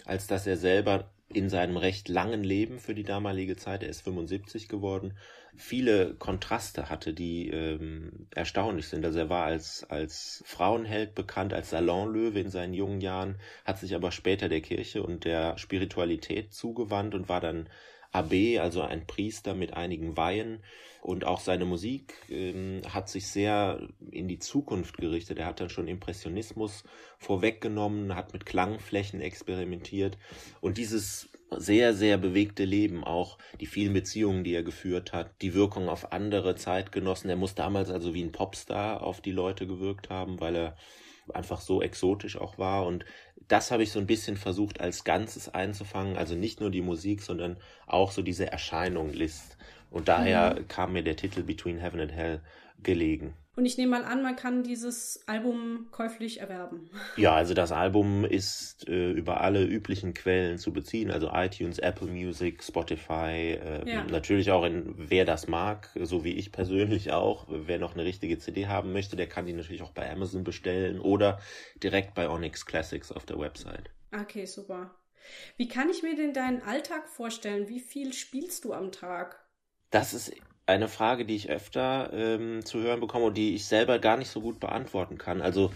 [0.04, 4.02] als dass er selber in seinem recht langen Leben für die damalige Zeit, er ist
[4.02, 5.14] 75 geworden,
[5.56, 9.06] viele Kontraste hatte, die ähm, erstaunlich sind.
[9.06, 13.96] Also er war als, als Frauenheld bekannt, als Salonlöwe in seinen jungen Jahren, hat sich
[13.96, 17.70] aber später der Kirche und der Spiritualität zugewandt und war dann
[18.16, 20.64] Abbé, also ein Priester mit einigen Weihen.
[21.02, 25.38] Und auch seine Musik ähm, hat sich sehr in die Zukunft gerichtet.
[25.38, 26.84] Er hat dann schon Impressionismus
[27.20, 30.18] vorweggenommen, hat mit Klangflächen experimentiert.
[30.62, 35.54] Und dieses sehr, sehr bewegte Leben, auch die vielen Beziehungen, die er geführt hat, die
[35.54, 37.30] Wirkung auf andere Zeitgenossen.
[37.30, 40.78] Er muss damals also wie ein Popstar auf die Leute gewirkt haben, weil er
[41.34, 42.86] einfach so exotisch auch war.
[42.86, 43.06] Und
[43.48, 46.18] das habe ich so ein bisschen versucht als Ganzes einzufangen.
[46.18, 47.58] Also nicht nur die Musik, sondern
[47.88, 49.58] auch so diese Erscheinung List.
[49.92, 50.68] Und daher mhm.
[50.68, 52.42] kam mir der Titel Between Heaven and Hell
[52.82, 53.34] gelegen.
[53.56, 56.90] Und ich nehme mal an, man kann dieses Album käuflich erwerben.
[57.18, 62.08] Ja, also das Album ist äh, über alle üblichen Quellen zu beziehen, also iTunes, Apple
[62.08, 64.04] Music, Spotify, äh, ja.
[64.04, 67.46] natürlich auch in wer das mag, so wie ich persönlich auch.
[67.48, 71.00] Wer noch eine richtige CD haben möchte, der kann die natürlich auch bei Amazon bestellen
[71.00, 71.40] oder
[71.82, 73.90] direkt bei Onyx Classics auf der Website.
[74.12, 74.96] Okay, super.
[75.58, 77.70] Wie kann ich mir denn deinen Alltag vorstellen?
[77.70, 79.40] Wie viel spielst du am Tag?
[79.90, 80.34] Das ist
[80.66, 84.30] eine Frage, die ich öfter ähm, zu hören bekomme und die ich selber gar nicht
[84.30, 85.42] so gut beantworten kann.
[85.42, 85.72] Also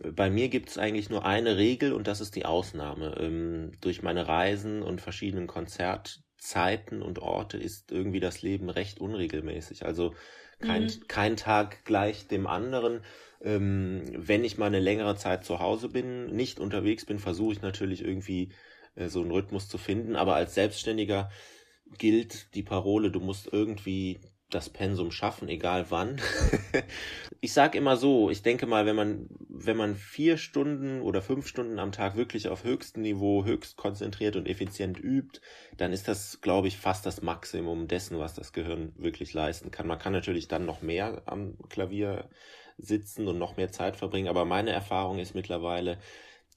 [0.00, 3.16] bei mir gibt es eigentlich nur eine Regel und das ist die Ausnahme.
[3.20, 9.84] Ähm, durch meine Reisen und verschiedenen Konzertzeiten und Orte ist irgendwie das Leben recht unregelmäßig.
[9.84, 10.14] Also
[10.60, 11.08] kein, mhm.
[11.08, 13.04] kein Tag gleich dem anderen.
[13.42, 17.62] Ähm, wenn ich mal eine längere Zeit zu Hause bin, nicht unterwegs bin, versuche ich
[17.62, 18.52] natürlich irgendwie
[18.94, 20.16] äh, so einen Rhythmus zu finden.
[20.16, 21.30] Aber als Selbstständiger
[21.98, 24.20] gilt die Parole, du musst irgendwie
[24.54, 26.20] das Pensum schaffen, egal wann.
[27.40, 31.46] ich sage immer so, ich denke mal, wenn man, wenn man vier Stunden oder fünf
[31.46, 35.40] Stunden am Tag wirklich auf höchstem Niveau, höchst konzentriert und effizient übt,
[35.76, 39.86] dann ist das, glaube ich, fast das Maximum dessen, was das Gehirn wirklich leisten kann.
[39.86, 42.28] Man kann natürlich dann noch mehr am Klavier
[42.78, 45.98] sitzen und noch mehr Zeit verbringen, aber meine Erfahrung ist mittlerweile,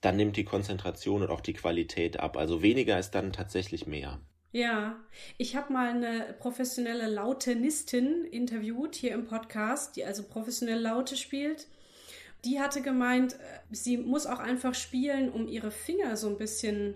[0.00, 2.36] dann nimmt die Konzentration und auch die Qualität ab.
[2.36, 4.20] Also weniger ist dann tatsächlich mehr.
[4.56, 4.96] Ja,
[5.36, 11.66] ich habe mal eine professionelle Lautenistin interviewt hier im Podcast, die also professionell Laute spielt.
[12.46, 13.36] Die hatte gemeint, äh,
[13.70, 16.94] sie muss auch einfach spielen, um ihre Finger so ein bisschen,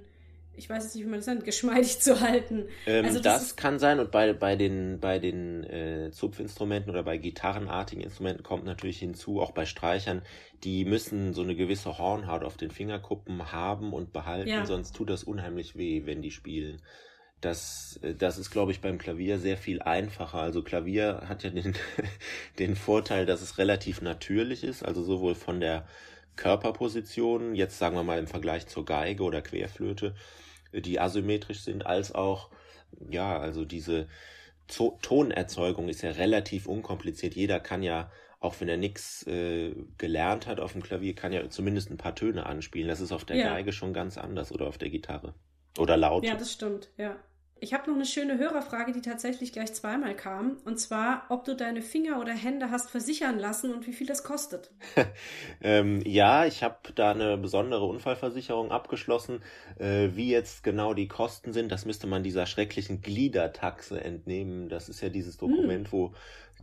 [0.56, 2.64] ich weiß jetzt nicht, wie man das nennt, geschmeidig zu halten.
[2.86, 7.02] Ähm, also das, das kann sein und bei, bei den, bei den äh, Zupfinstrumenten oder
[7.02, 10.22] bei gitarrenartigen Instrumenten kommt natürlich hinzu, auch bei Streichern,
[10.64, 14.64] die müssen so eine gewisse Hornhaut auf den Fingerkuppen haben und behalten, ja.
[14.64, 16.80] sonst tut das unheimlich weh, wenn die spielen.
[17.40, 20.40] Das, äh, das ist, glaube ich, beim Klavier sehr viel einfacher.
[20.40, 21.74] Also Klavier hat ja den,
[22.58, 25.86] den Vorteil, dass es relativ natürlich ist, also sowohl von der
[26.36, 30.14] Körperposition, jetzt sagen wir mal im Vergleich zur Geige oder Querflöte,
[30.72, 32.50] die asymmetrisch sind, als auch,
[33.10, 34.08] ja, also diese
[34.68, 37.34] Zo Tonerzeugung ist ja relativ unkompliziert.
[37.34, 41.48] Jeder kann ja, auch wenn er nichts äh, gelernt hat auf dem Klavier, kann ja
[41.50, 42.88] zumindest ein paar Töne anspielen.
[42.88, 43.48] Das ist auf der ja.
[43.48, 45.34] Geige schon ganz anders oder auf der Gitarre.
[45.76, 46.24] Oder laut.
[46.24, 47.16] Ja, das stimmt, ja.
[47.62, 50.56] Ich habe noch eine schöne Hörerfrage, die tatsächlich gleich zweimal kam.
[50.64, 54.24] Und zwar, ob du deine Finger oder Hände hast versichern lassen und wie viel das
[54.24, 54.70] kostet.
[55.60, 59.42] ähm, ja, ich habe da eine besondere Unfallversicherung abgeschlossen.
[59.78, 64.70] Äh, wie jetzt genau die Kosten sind, das müsste man dieser schrecklichen Gliedertaxe entnehmen.
[64.70, 65.92] Das ist ja dieses Dokument, hm.
[65.92, 66.14] wo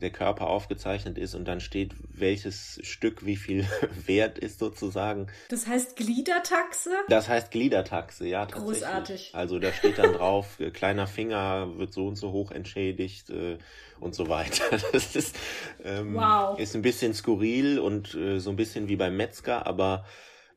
[0.01, 3.65] der Körper aufgezeichnet ist und dann steht, welches Stück wie viel
[4.05, 5.27] wert ist sozusagen.
[5.49, 6.91] Das heißt Gliedertaxe?
[7.09, 8.45] Das heißt Gliedertaxe, ja.
[8.45, 9.31] Großartig.
[9.33, 13.57] Also da steht dann drauf, äh, kleiner Finger wird so und so hoch entschädigt äh,
[13.99, 14.63] und so weiter.
[14.93, 15.35] Das ist,
[15.83, 16.57] ähm, wow.
[16.57, 20.05] ist ein bisschen skurril und äh, so ein bisschen wie beim Metzger, aber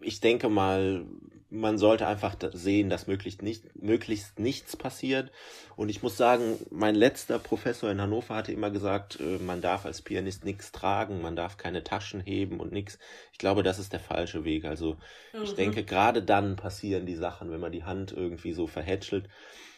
[0.01, 1.05] ich denke mal,
[1.51, 5.31] man sollte einfach sehen, dass möglichst, nicht, möglichst nichts passiert.
[5.77, 9.85] Und ich muss sagen, mein letzter Professor in Hannover hatte immer gesagt, äh, man darf
[9.85, 12.99] als Pianist nichts tragen, man darf keine Taschen heben und nichts.
[13.33, 14.65] Ich glaube, das ist der falsche Weg.
[14.65, 14.97] Also
[15.33, 15.43] mhm.
[15.43, 19.29] ich denke, gerade dann passieren die Sachen, wenn man die Hand irgendwie so verhätschelt.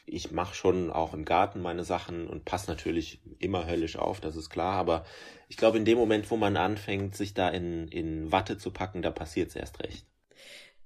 [0.04, 4.36] Ich mache schon auch im Garten meine Sachen und passe natürlich immer höllisch auf, das
[4.36, 4.74] ist klar.
[4.74, 5.06] Aber
[5.48, 9.00] ich glaube, in dem Moment, wo man anfängt, sich da in, in Watte zu packen,
[9.00, 10.06] da passiert es erst recht.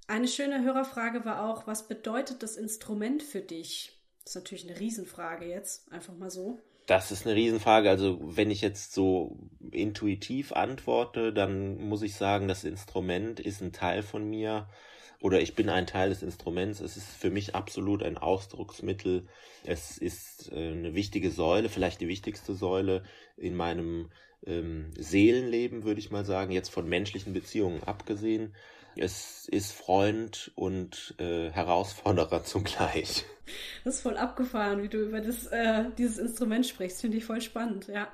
[0.09, 3.93] Eine schöne Hörerfrage war auch, was bedeutet das Instrument für dich?
[4.25, 6.61] Das ist natürlich eine Riesenfrage jetzt, einfach mal so.
[6.87, 7.91] Das ist eine Riesenfrage.
[7.91, 9.37] Also wenn ich jetzt so
[9.73, 14.69] intuitiv antworte, dann muss ich sagen, das Instrument ist ein Teil von mir
[15.21, 16.81] oder ich bin ein Teil des Instruments.
[16.81, 19.27] Es ist für mich absolut ein Ausdrucksmittel.
[19.65, 23.03] Es ist äh, eine wichtige Säule, vielleicht die wichtigste Säule
[23.37, 24.11] in meinem
[24.47, 28.55] ähm, Seelenleben, würde ich mal sagen, jetzt von menschlichen Beziehungen abgesehen.
[28.99, 33.25] Es ist Freund und äh, Herausforderer zugleich.
[33.85, 37.01] Das ist voll abgefahren, wie du über das, äh, dieses Instrument sprichst.
[37.01, 38.09] Finde ich voll spannend, ja.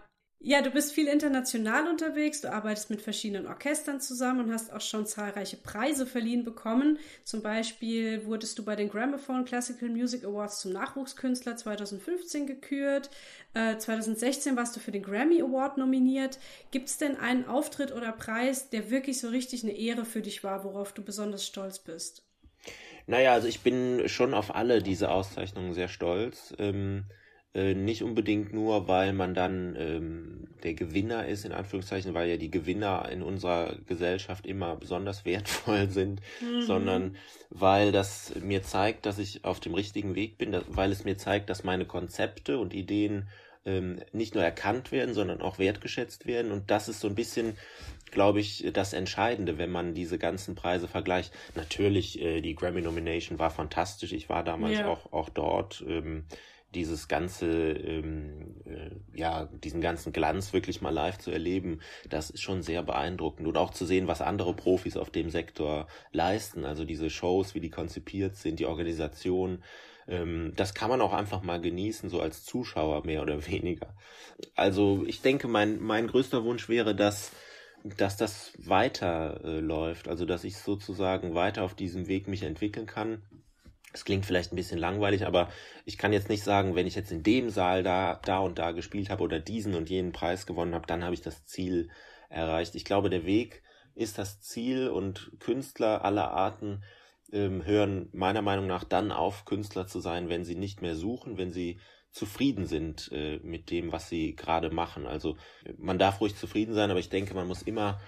[0.45, 4.81] Ja, du bist viel international unterwegs, du arbeitest mit verschiedenen Orchestern zusammen und hast auch
[4.81, 6.99] schon zahlreiche Preise verliehen bekommen.
[7.23, 13.09] Zum Beispiel wurdest du bei den Gramophone Classical Music Awards zum Nachwuchskünstler 2015 gekürt.
[13.55, 16.41] Äh, 2016 warst du für den Grammy Award nominiert.
[16.73, 20.43] Gibt es denn einen Auftritt oder Preis, der wirklich so richtig eine Ehre für dich
[20.43, 22.25] war, worauf du besonders stolz bist?
[23.07, 26.53] Naja, also ich bin schon auf alle diese Auszeichnungen sehr stolz.
[26.59, 27.05] Ähm
[27.55, 32.37] äh, nicht unbedingt nur, weil man dann ähm, der Gewinner ist, in Anführungszeichen, weil ja
[32.37, 36.63] die Gewinner in unserer Gesellschaft immer besonders wertvoll sind, mhm.
[36.63, 37.17] sondern
[37.51, 41.19] weil das mir zeigt, dass ich auf dem richtigen Weg bin, dass, weil es mir
[41.19, 43.29] zeigt, dass meine Konzepte und Ideen
[43.65, 46.53] ähm, nicht nur erkannt werden, sondern auch wertgeschätzt werden.
[46.53, 47.57] Und das ist so ein bisschen,
[48.11, 51.33] glaube ich, das Entscheidende, wenn man diese ganzen Preise vergleicht.
[51.55, 54.13] Natürlich, äh, die Grammy-Nomination war fantastisch.
[54.13, 54.89] Ich war damals ja.
[54.89, 55.85] auch, auch dort.
[55.87, 56.25] Ähm,
[56.75, 62.43] dieses ganze, ähm, äh, ja, diesen ganzen Glanz wirklich mal live zu erleben, das ist
[62.43, 63.47] schon sehr beeindruckend.
[63.47, 67.61] Und auch zu sehen, was andere Profis auf dem Sektor leisten, also diese Shows, wie
[67.61, 69.63] die konzipiert sind, die Organisation,
[70.09, 73.95] ähm, das kann man auch einfach mal genießen, so als Zuschauer mehr oder weniger.
[74.55, 77.33] Also ich denke, mein, mein größter Wunsch wäre, dass
[77.99, 83.23] dass das weiter läuft, also dass ich sozusagen weiter auf diesem Weg mich entwickeln kann
[83.93, 85.51] es klingt vielleicht ein bisschen langweilig, aber
[85.85, 88.73] ich kann jetzt nicht sagen, wenn ich jetzt in dem Saal da, da und da
[88.73, 91.91] gespielt habe oder diesen und jenen Preis gewonnen habe, dann habe ich das Ziel
[92.29, 92.75] erreicht.
[92.75, 93.63] Ich glaube, der Weg
[93.95, 96.83] ist das Ziel und Künstler aller Arten
[97.33, 101.39] ähm, hören meiner Meinung nach dann auf, Künstler zu sein, wenn sie nicht mehr suchen,
[101.39, 101.79] wenn sie
[102.11, 105.07] zufrieden sind äh, mit dem, was sie gerade machen.
[105.07, 105.37] Also
[105.79, 108.01] man darf ruhig zufrieden sein, aber ich denke, man muss immer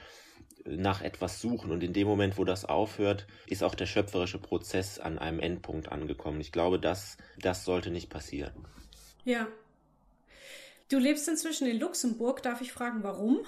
[0.65, 1.71] nach etwas suchen.
[1.71, 5.91] Und in dem Moment, wo das aufhört, ist auch der schöpferische Prozess an einem Endpunkt
[5.93, 6.41] angekommen.
[6.41, 8.53] Ich glaube, das, das sollte nicht passieren.
[9.25, 9.47] Ja.
[10.91, 12.43] Du lebst inzwischen in Luxemburg.
[12.43, 13.41] Darf ich fragen, warum?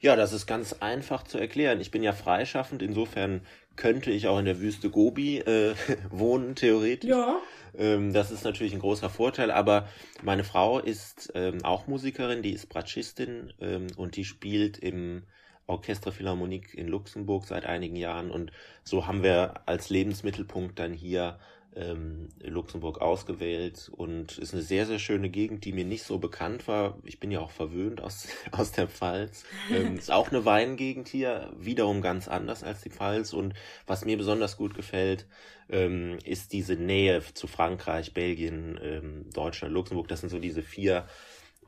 [0.00, 1.80] Ja, das ist ganz einfach zu erklären.
[1.80, 3.42] Ich bin ja freischaffend, insofern
[3.76, 5.74] könnte ich auch in der Wüste Gobi äh,
[6.10, 7.10] wohnen, theoretisch.
[7.10, 7.38] Ja.
[7.76, 9.88] Ähm, das ist natürlich ein großer Vorteil, aber
[10.22, 15.24] meine Frau ist ähm, auch Musikerin, die ist Bratschistin ähm, und die spielt im
[15.70, 18.52] Orchestre Philharmonique in Luxemburg seit einigen Jahren und
[18.84, 21.38] so haben wir als Lebensmittelpunkt dann hier
[21.76, 26.66] ähm, Luxemburg ausgewählt und ist eine sehr, sehr schöne Gegend, die mir nicht so bekannt
[26.66, 26.98] war.
[27.04, 29.44] Ich bin ja auch verwöhnt aus, aus der Pfalz.
[29.70, 33.54] Ähm, ist auch eine Weingegend hier, wiederum ganz anders als die Pfalz und
[33.86, 35.26] was mir besonders gut gefällt,
[35.68, 40.08] ähm, ist diese Nähe zu Frankreich, Belgien, ähm, Deutschland, Luxemburg.
[40.08, 41.06] Das sind so diese vier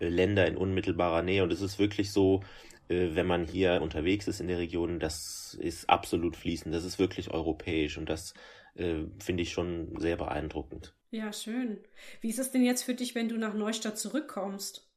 [0.09, 2.43] Länder in unmittelbarer Nähe und es ist wirklich so,
[2.89, 6.75] äh, wenn man hier unterwegs ist in der Region, das ist absolut fließend.
[6.75, 8.35] Das ist wirklich europäisch und das
[8.75, 10.95] äh, finde ich schon sehr beeindruckend.
[11.11, 11.79] Ja, schön.
[12.21, 14.89] Wie ist es denn jetzt für dich, wenn du nach Neustadt zurückkommst?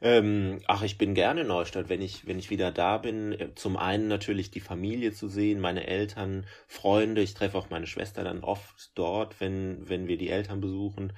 [0.00, 3.32] Ähm, ach, ich bin gerne in Neustadt, wenn ich, wenn ich wieder da bin.
[3.32, 7.22] Äh, zum einen natürlich die Familie zu sehen, meine Eltern, Freunde.
[7.22, 11.12] Ich treffe auch meine Schwester dann oft dort, wenn, wenn wir die Eltern besuchen.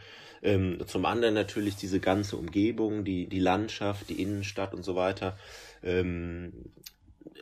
[0.46, 5.36] Ähm, zum anderen natürlich diese ganze Umgebung, die, die Landschaft, die Innenstadt und so weiter.
[5.82, 6.52] Ähm,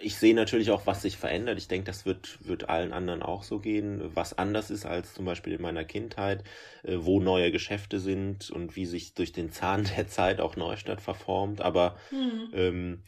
[0.00, 1.58] ich sehe natürlich auch, was sich verändert.
[1.58, 5.26] Ich denke, das wird, wird allen anderen auch so gehen, was anders ist als zum
[5.26, 6.44] Beispiel in meiner Kindheit,
[6.82, 11.02] äh, wo neue Geschäfte sind und wie sich durch den Zahn der Zeit auch Neustadt
[11.02, 11.60] verformt.
[11.60, 12.48] Aber mhm.
[12.54, 13.02] ähm,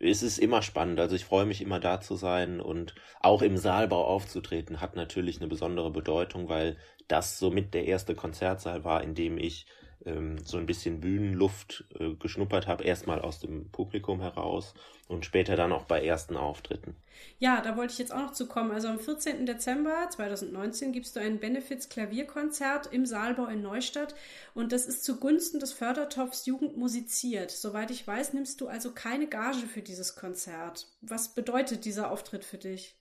[0.00, 0.98] es ist immer spannend.
[0.98, 5.38] Also ich freue mich immer da zu sein und auch im Saalbau aufzutreten hat natürlich
[5.38, 6.76] eine besondere Bedeutung, weil
[7.10, 9.66] das somit der erste Konzertsaal war, in dem ich
[10.04, 14.74] ähm, so ein bisschen Bühnenluft äh, geschnuppert habe, erstmal aus dem Publikum heraus
[15.08, 16.96] und später dann auch bei ersten Auftritten.
[17.38, 18.70] Ja, da wollte ich jetzt auch noch zu kommen.
[18.70, 19.44] Also am 14.
[19.44, 24.14] Dezember 2019 gibst du ein Benefits-Klavierkonzert im Saalbau in Neustadt
[24.54, 27.50] und das ist zugunsten des Fördertopfs Jugend musiziert.
[27.50, 30.86] Soweit ich weiß, nimmst du also keine Gage für dieses Konzert.
[31.02, 32.96] Was bedeutet dieser Auftritt für dich?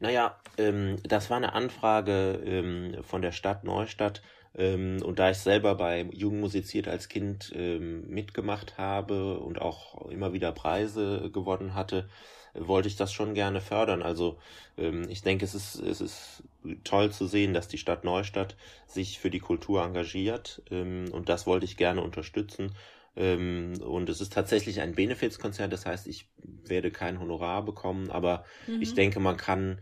[0.00, 4.22] Naja, ähm, das war eine Anfrage ähm, von der Stadt Neustadt
[4.56, 10.10] ähm, und da ich selber bei Jugend musiziert als Kind ähm, mitgemacht habe und auch
[10.10, 12.08] immer wieder Preise gewonnen hatte,
[12.54, 14.02] wollte ich das schon gerne fördern.
[14.02, 14.38] Also
[14.76, 16.42] ähm, ich denke, es ist, es ist
[16.82, 21.46] toll zu sehen, dass die Stadt Neustadt sich für die Kultur engagiert ähm, und das
[21.46, 22.74] wollte ich gerne unterstützen.
[23.16, 26.28] Ähm, und es ist tatsächlich ein Benefizkonzert, das heißt, ich
[26.64, 28.82] werde kein Honorar bekommen, aber mhm.
[28.82, 29.80] ich denke, man kann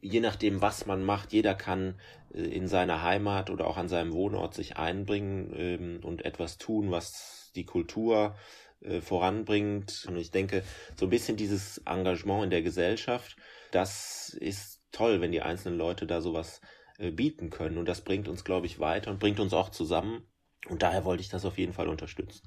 [0.00, 1.94] je nachdem, was man macht, jeder kann äh,
[2.30, 7.50] in seiner Heimat oder auch an seinem Wohnort sich einbringen ähm, und etwas tun, was
[7.56, 8.36] die Kultur
[8.80, 10.06] äh, voranbringt.
[10.08, 10.62] Und ich denke,
[10.96, 13.36] so ein bisschen dieses Engagement in der Gesellschaft,
[13.70, 16.60] das ist toll, wenn die einzelnen Leute da sowas
[16.98, 17.78] äh, bieten können.
[17.78, 20.22] Und das bringt uns, glaube ich, weiter und bringt uns auch zusammen.
[20.68, 22.42] Und daher wollte ich das auf jeden Fall unterstützen.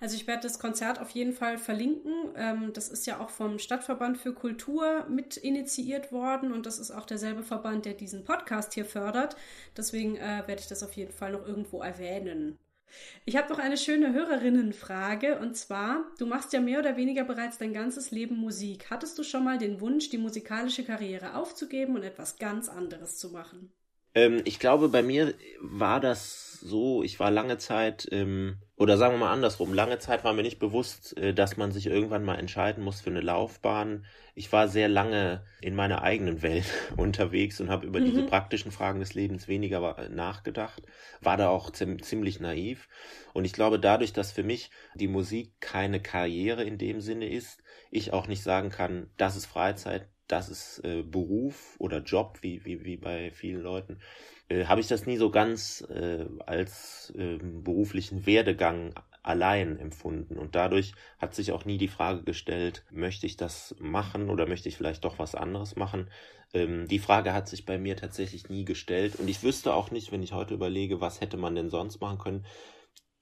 [0.00, 2.12] Also ich werde das Konzert auf jeden Fall verlinken.
[2.36, 6.90] Ähm, das ist ja auch vom Stadtverband für Kultur mit initiiert worden und das ist
[6.90, 9.36] auch derselbe Verband, der diesen Podcast hier fördert.
[9.76, 12.58] Deswegen äh, werde ich das auf jeden Fall noch irgendwo erwähnen.
[13.24, 17.58] Ich habe noch eine schöne Hörerinnenfrage und zwar, du machst ja mehr oder weniger bereits
[17.58, 18.90] dein ganzes Leben Musik.
[18.90, 23.30] Hattest du schon mal den Wunsch, die musikalische Karriere aufzugeben und etwas ganz anderes zu
[23.30, 23.72] machen?
[24.14, 29.12] Ähm, ich glaube, bei mir war das so, ich war lange Zeit, ähm, oder sagen
[29.12, 32.36] wir mal andersrum, lange Zeit war mir nicht bewusst, äh, dass man sich irgendwann mal
[32.36, 34.06] entscheiden muss für eine Laufbahn.
[34.34, 36.64] Ich war sehr lange in meiner eigenen Welt
[36.96, 38.06] unterwegs und habe über mhm.
[38.06, 40.82] diese praktischen Fragen des Lebens weniger äh, nachgedacht,
[41.20, 42.88] war da auch ziemlich naiv.
[43.34, 47.62] Und ich glaube, dadurch, dass für mich die Musik keine Karriere in dem Sinne ist,
[47.90, 52.64] ich auch nicht sagen kann, das ist Freizeit, das ist äh, Beruf oder Job, wie,
[52.64, 53.98] wie, wie bei vielen Leuten,
[54.50, 60.38] äh, habe ich das nie so ganz äh, als äh, beruflichen Werdegang allein empfunden.
[60.38, 64.68] Und dadurch hat sich auch nie die Frage gestellt, möchte ich das machen oder möchte
[64.68, 66.10] ich vielleicht doch was anderes machen.
[66.52, 69.16] Ähm, die Frage hat sich bei mir tatsächlich nie gestellt.
[69.16, 72.18] Und ich wüsste auch nicht, wenn ich heute überlege, was hätte man denn sonst machen
[72.18, 72.46] können.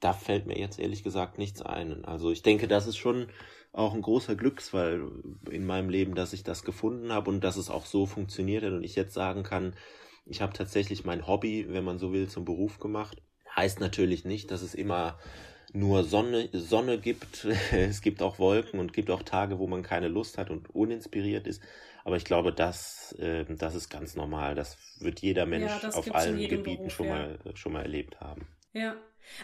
[0.01, 2.05] Da fällt mir jetzt ehrlich gesagt nichts ein.
[2.05, 3.27] Also ich denke, das ist schon
[3.73, 5.11] auch ein großer Glücksfall
[5.51, 8.73] in meinem Leben, dass ich das gefunden habe und dass es auch so funktioniert hat
[8.73, 9.75] und ich jetzt sagen kann,
[10.29, 13.23] ich habe tatsächlich mein Hobby, wenn man so will, zum Beruf gemacht.
[13.57, 15.19] Heißt natürlich nicht, dass es immer
[15.73, 17.45] nur Sonne, Sonne gibt.
[17.73, 21.47] es gibt auch Wolken und gibt auch Tage, wo man keine Lust hat und uninspiriert
[21.47, 21.63] ist.
[22.05, 24.55] Aber ich glaube, das, äh, das ist ganz normal.
[24.55, 27.13] Das wird jeder Mensch ja, auf allen Gebieten Beruf, schon, ja.
[27.13, 28.47] mal, schon mal erlebt haben.
[28.73, 28.97] Ja,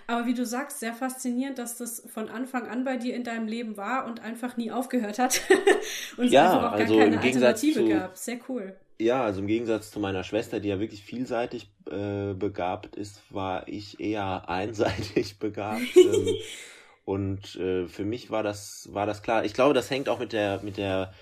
[0.07, 3.47] aber wie du sagst, sehr faszinierend, dass das von Anfang an bei dir in deinem
[3.47, 5.41] Leben war und einfach nie aufgehört hat.
[6.17, 8.17] und es ja, einfach auch gar also keine Alternative zu, gab.
[8.17, 8.77] Sehr cool.
[8.99, 13.67] Ja, also im Gegensatz zu meiner Schwester, die ja wirklich vielseitig äh, begabt ist, war
[13.67, 15.97] ich eher einseitig begabt.
[15.97, 16.29] ähm,
[17.05, 19.45] und äh, für mich war das, war das klar.
[19.45, 21.13] Ich glaube, das hängt auch mit der, mit der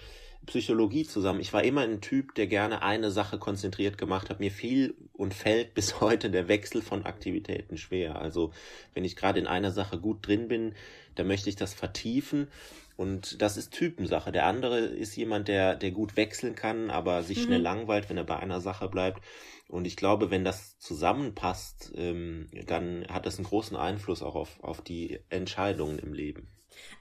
[0.46, 1.40] Psychologie zusammen.
[1.40, 4.40] Ich war immer ein Typ, der gerne eine Sache konzentriert gemacht hat.
[4.40, 8.20] Mir fiel und fällt bis heute der Wechsel von Aktivitäten schwer.
[8.20, 8.52] Also
[8.92, 10.74] wenn ich gerade in einer Sache gut drin bin,
[11.14, 12.48] dann möchte ich das vertiefen.
[12.96, 14.32] Und das ist Typensache.
[14.32, 17.42] Der andere ist jemand, der, der gut wechseln kann, aber sich mhm.
[17.44, 19.22] schnell langweilt, wenn er bei einer Sache bleibt.
[19.68, 24.62] Und ich glaube, wenn das zusammenpasst, ähm, dann hat das einen großen Einfluss auch auf,
[24.62, 26.48] auf die Entscheidungen im Leben.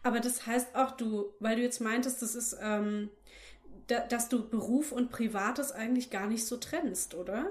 [0.04, 3.10] Aber das heißt auch, du, weil du jetzt meintest, das ist, ähm,
[3.88, 7.48] da, dass du Beruf und Privates eigentlich gar nicht so trennst, oder?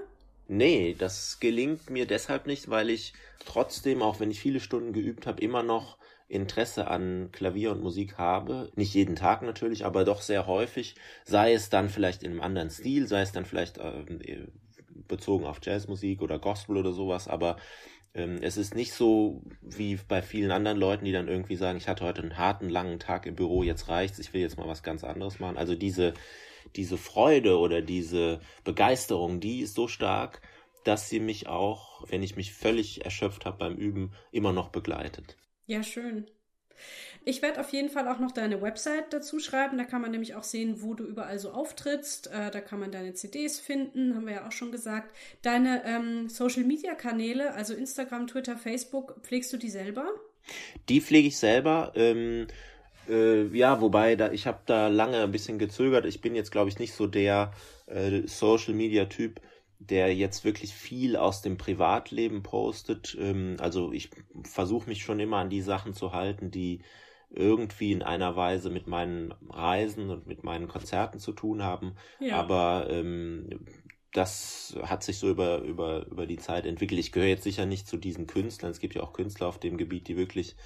[0.48, 3.12] Nee, das gelingt mir deshalb nicht, weil ich
[3.44, 5.96] trotzdem, auch wenn ich viele Stunden geübt habe, immer noch
[6.30, 8.70] Interesse an Klavier und Musik habe.
[8.76, 10.94] Nicht jeden Tag natürlich, aber doch sehr häufig.
[11.24, 14.46] Sei es dann vielleicht in einem anderen Stil, sei es dann vielleicht äh,
[15.08, 17.56] bezogen auf Jazzmusik oder Gospel oder sowas, aber
[18.14, 21.88] ähm, es ist nicht so wie bei vielen anderen Leuten, die dann irgendwie sagen, ich
[21.88, 24.82] hatte heute einen harten, langen Tag im Büro, jetzt reicht's, ich will jetzt mal was
[24.82, 25.56] ganz anderes machen.
[25.56, 26.14] Also diese,
[26.76, 30.42] diese Freude oder diese Begeisterung, die ist so stark,
[30.84, 35.36] dass sie mich auch, wenn ich mich völlig erschöpft habe beim Üben, immer noch begleitet.
[35.70, 36.26] Ja, schön.
[37.24, 39.78] Ich werde auf jeden Fall auch noch deine Website dazu schreiben.
[39.78, 42.26] Da kann man nämlich auch sehen, wo du überall so auftrittst.
[42.26, 45.14] Äh, da kann man deine CDs finden, haben wir ja auch schon gesagt.
[45.42, 50.08] Deine ähm, Social-Media-Kanäle, also Instagram, Twitter, Facebook, pflegst du die selber?
[50.88, 51.92] Die pflege ich selber.
[51.94, 52.48] Ähm,
[53.08, 56.04] äh, ja, wobei da, ich habe da lange ein bisschen gezögert.
[56.04, 57.52] Ich bin jetzt, glaube ich, nicht so der
[57.86, 59.40] äh, Social-Media-Typ
[59.80, 63.16] der jetzt wirklich viel aus dem Privatleben postet.
[63.18, 64.10] Ähm, also ich
[64.44, 66.82] versuche mich schon immer an die Sachen zu halten, die
[67.30, 71.94] irgendwie in einer Weise mit meinen Reisen und mit meinen Konzerten zu tun haben.
[72.18, 72.36] Ja.
[72.36, 73.60] Aber ähm,
[74.12, 76.98] das hat sich so über, über, über die Zeit entwickelt.
[76.98, 78.72] Ich gehöre jetzt sicher nicht zu diesen Künstlern.
[78.72, 80.56] Es gibt ja auch Künstler auf dem Gebiet, die wirklich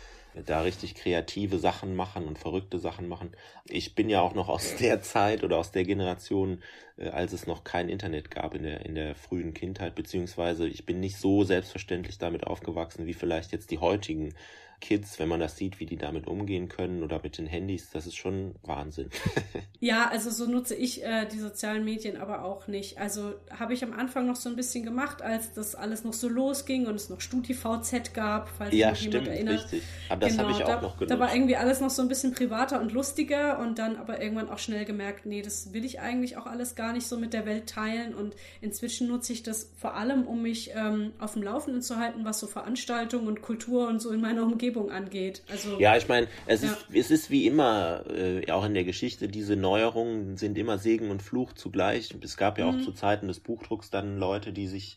[0.47, 3.33] da richtig kreative Sachen machen und verrückte Sachen machen.
[3.67, 6.63] Ich bin ja auch noch aus der Zeit oder aus der Generation,
[6.97, 10.87] äh, als es noch kein Internet gab in der, in der frühen Kindheit, beziehungsweise ich
[10.87, 14.35] bin nicht so selbstverständlich damit aufgewachsen, wie vielleicht jetzt die heutigen
[14.85, 18.07] Kids, wenn man das sieht, wie die damit umgehen können oder mit den Handys, das
[18.07, 19.09] ist schon Wahnsinn.
[19.81, 22.99] ja, also so nutze ich äh, die sozialen Medien aber auch nicht.
[22.99, 26.29] Also habe ich am Anfang noch so ein bisschen gemacht, als das alles noch so
[26.29, 29.65] losging und es noch StudiVZ gab, falls ja, sich jemand erinnert.
[29.65, 29.83] Richtig.
[30.11, 31.11] Aber das genau, habe ich auch da, noch genutzt.
[31.11, 34.51] Da war irgendwie alles noch so ein bisschen privater und lustiger und dann aber irgendwann
[34.51, 37.47] auch schnell gemerkt, nee, das will ich eigentlich auch alles gar nicht so mit der
[37.47, 38.15] Welt teilen.
[38.15, 42.27] Und inzwischen nutze ich das vor allem, um mich ähm, auf dem Laufenden zu halten,
[42.27, 45.43] was so Veranstaltungen und Kultur und so in meiner Umgebung angeht.
[45.51, 46.71] Also, ja, ich meine, es, ja.
[46.71, 51.11] ist, es ist wie immer, äh, auch in der Geschichte, diese Neuerungen sind immer Segen
[51.11, 52.15] und Fluch zugleich.
[52.23, 52.83] Es gab ja auch mhm.
[52.83, 54.97] zu Zeiten des Buchdrucks dann Leute, die sich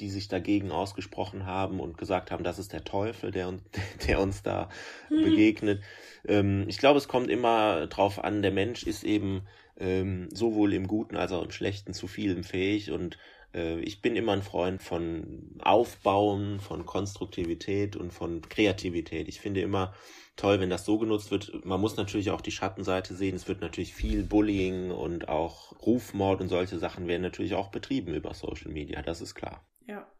[0.00, 3.54] die sich dagegen ausgesprochen haben und gesagt haben, das ist der Teufel, der,
[4.08, 4.68] der uns da
[5.10, 5.24] mhm.
[5.24, 5.82] begegnet.
[6.26, 9.46] Ähm, ich glaube, es kommt immer drauf an, der Mensch ist eben
[9.78, 13.18] ähm, sowohl im Guten als auch im Schlechten zu vielem fähig und
[13.54, 19.28] ich bin immer ein Freund von Aufbauen, von Konstruktivität und von Kreativität.
[19.28, 19.94] Ich finde immer
[20.36, 21.64] toll, wenn das so genutzt wird.
[21.64, 23.36] Man muss natürlich auch die Schattenseite sehen.
[23.36, 28.14] Es wird natürlich viel Bullying und auch Rufmord und solche Sachen werden natürlich auch betrieben
[28.14, 29.02] über Social Media.
[29.02, 29.64] Das ist klar.
[29.86, 30.10] Ja.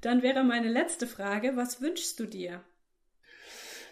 [0.00, 2.62] Dann wäre meine letzte Frage, was wünschst du dir?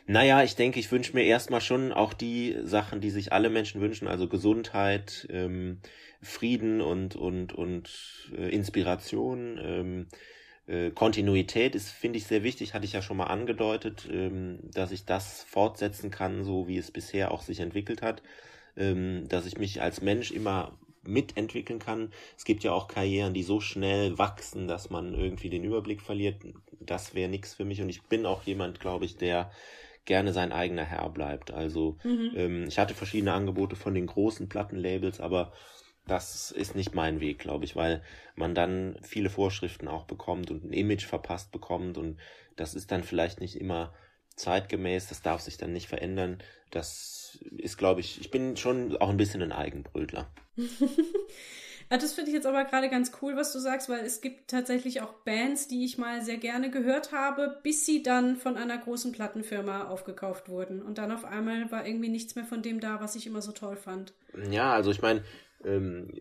[0.06, 3.80] Naja, ich denke, ich wünsche mir erstmal schon auch die Sachen, die sich alle Menschen
[3.80, 5.80] wünschen, also Gesundheit, ähm,
[6.22, 9.58] Frieden und, und, und äh, Inspiration.
[9.62, 10.06] Ähm,
[10.66, 14.92] äh, Kontinuität ist, finde ich, sehr wichtig, hatte ich ja schon mal angedeutet, ähm, dass
[14.92, 18.22] ich das fortsetzen kann, so wie es bisher auch sich entwickelt hat,
[18.76, 22.12] ähm, dass ich mich als Mensch immer mitentwickeln kann.
[22.36, 26.36] Es gibt ja auch Karrieren, die so schnell wachsen, dass man irgendwie den Überblick verliert.
[26.78, 27.80] Das wäre nichts für mich.
[27.80, 29.50] Und ich bin auch jemand, glaube ich, der
[30.10, 31.52] gerne sein eigener Herr bleibt.
[31.52, 32.32] Also mhm.
[32.34, 35.52] ähm, ich hatte verschiedene Angebote von den großen Plattenlabels, aber
[36.08, 38.02] das ist nicht mein Weg, glaube ich, weil
[38.34, 42.18] man dann viele Vorschriften auch bekommt und ein Image verpasst bekommt und
[42.56, 43.94] das ist dann vielleicht nicht immer
[44.34, 46.38] zeitgemäß, das darf sich dann nicht verändern.
[46.72, 50.28] Das ist, glaube ich, ich bin schon auch ein bisschen ein Eigenbrötler.
[51.90, 54.48] ja, das finde ich jetzt aber gerade ganz cool, was du sagst, weil es gibt
[54.48, 58.78] tatsächlich auch Bands, die ich mal sehr gerne gehört habe, bis sie dann von einer
[58.78, 60.82] großen Plattenfirma aufgekauft wurden.
[60.82, 63.50] Und dann auf einmal war irgendwie nichts mehr von dem da, was ich immer so
[63.50, 64.12] toll fand.
[64.50, 65.24] Ja, also ich meine,
[65.64, 66.12] ähm,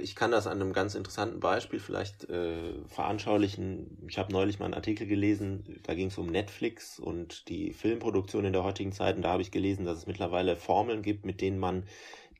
[0.00, 4.06] ich kann das an einem ganz interessanten Beispiel vielleicht äh, veranschaulichen.
[4.08, 8.44] Ich habe neulich mal einen Artikel gelesen, da ging es um Netflix und die Filmproduktion
[8.44, 9.16] in der heutigen Zeit.
[9.16, 11.84] Und da habe ich gelesen, dass es mittlerweile Formeln gibt, mit denen man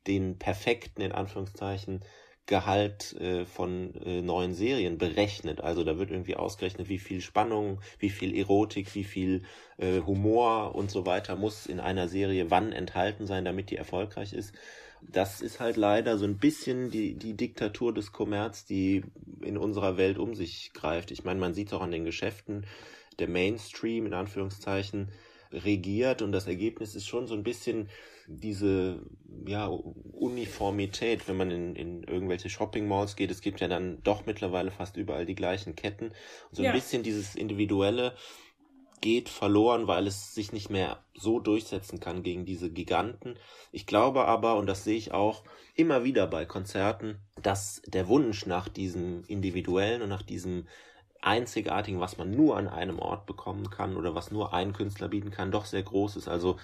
[0.07, 2.03] den perfekten, in Anführungszeichen,
[2.47, 5.61] Gehalt äh, von äh, neuen Serien berechnet.
[5.61, 9.43] Also da wird irgendwie ausgerechnet, wie viel Spannung, wie viel Erotik, wie viel
[9.79, 14.33] äh, Humor und so weiter muss in einer Serie wann enthalten sein, damit die erfolgreich
[14.33, 14.55] ist
[15.03, 19.03] das ist halt leider so ein bisschen die, die Diktatur des Kommerz, die
[19.41, 21.11] in unserer Welt um sich greift.
[21.11, 22.67] Ich meine, man sieht es auch an den Geschäften,
[23.19, 25.11] der Mainstream in Anführungszeichen
[25.53, 27.89] regiert und das Ergebnis ist schon so ein bisschen
[28.29, 29.01] diese
[29.47, 33.31] ja, Uniformität, wenn man in, in irgendwelche Shopping Malls geht.
[33.31, 36.07] Es gibt ja dann doch mittlerweile fast überall die gleichen Ketten.
[36.07, 36.15] Und
[36.53, 36.73] so ein ja.
[36.73, 38.15] bisschen dieses individuelle
[39.01, 43.39] geht verloren, weil es sich nicht mehr so durchsetzen kann gegen diese Giganten.
[43.71, 48.47] Ich glaube aber, und das sehe ich auch immer wieder bei Konzerten, dass der Wunsch
[48.47, 50.67] nach diesem individuellen und nach diesem
[51.21, 55.31] einzigartigen, was man nur an einem Ort bekommen kann oder was nur ein Künstler bieten
[55.31, 56.29] kann, doch sehr groß ist.
[56.29, 56.57] Also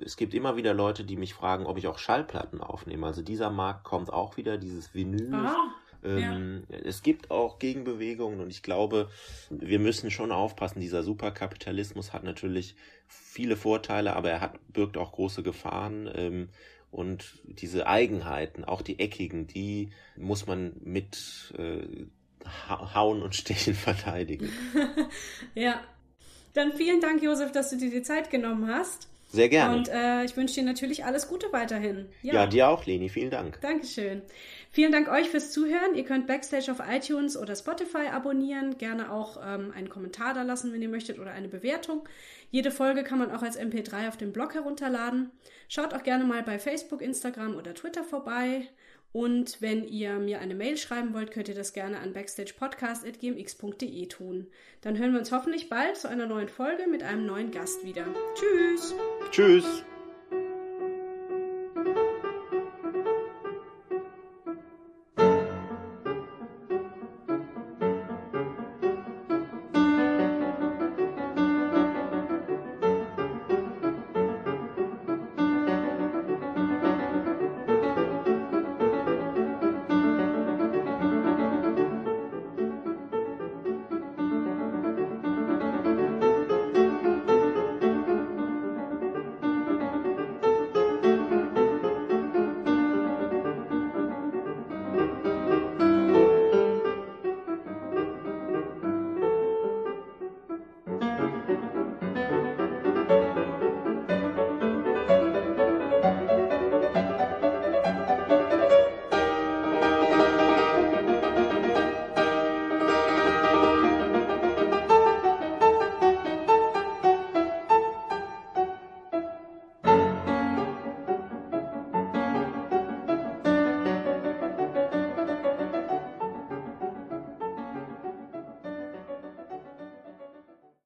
[0.00, 3.06] es gibt immer wieder Leute, die mich fragen, ob ich auch Schallplatten aufnehme.
[3.06, 5.34] Also dieser Markt kommt auch wieder, dieses Vinyl.
[5.34, 5.56] Ah.
[6.02, 6.78] Ähm, ja.
[6.78, 9.10] Es gibt auch Gegenbewegungen und ich glaube,
[9.50, 10.80] wir müssen schon aufpassen.
[10.80, 12.76] Dieser Superkapitalismus hat natürlich
[13.06, 16.10] viele Vorteile, aber er hat, birgt auch große Gefahren.
[16.14, 16.48] Ähm,
[16.90, 22.06] und diese Eigenheiten, auch die eckigen, die muss man mit äh,
[22.68, 24.50] Hauen und Stechen verteidigen.
[25.54, 25.80] ja.
[26.52, 29.09] Dann vielen Dank, Josef, dass du dir die Zeit genommen hast.
[29.32, 29.76] Sehr gerne.
[29.76, 32.06] Und äh, ich wünsche dir natürlich alles Gute weiterhin.
[32.22, 32.34] Ja.
[32.34, 33.08] ja, dir auch, Leni.
[33.08, 33.60] Vielen Dank.
[33.60, 34.22] Dankeschön.
[34.72, 35.94] Vielen Dank euch fürs Zuhören.
[35.94, 38.76] Ihr könnt Backstage auf iTunes oder Spotify abonnieren.
[38.78, 42.02] Gerne auch ähm, einen Kommentar da lassen, wenn ihr möchtet, oder eine Bewertung.
[42.50, 45.30] Jede Folge kann man auch als MP3 auf dem Blog herunterladen.
[45.68, 48.68] Schaut auch gerne mal bei Facebook, Instagram oder Twitter vorbei.
[49.12, 54.46] Und wenn ihr mir eine Mail schreiben wollt, könnt ihr das gerne an backstagepodcast.gmx.de tun.
[54.82, 58.06] Dann hören wir uns hoffentlich bald zu einer neuen Folge mit einem neuen Gast wieder.
[58.34, 58.94] Tschüss!
[59.32, 59.84] Tschüss!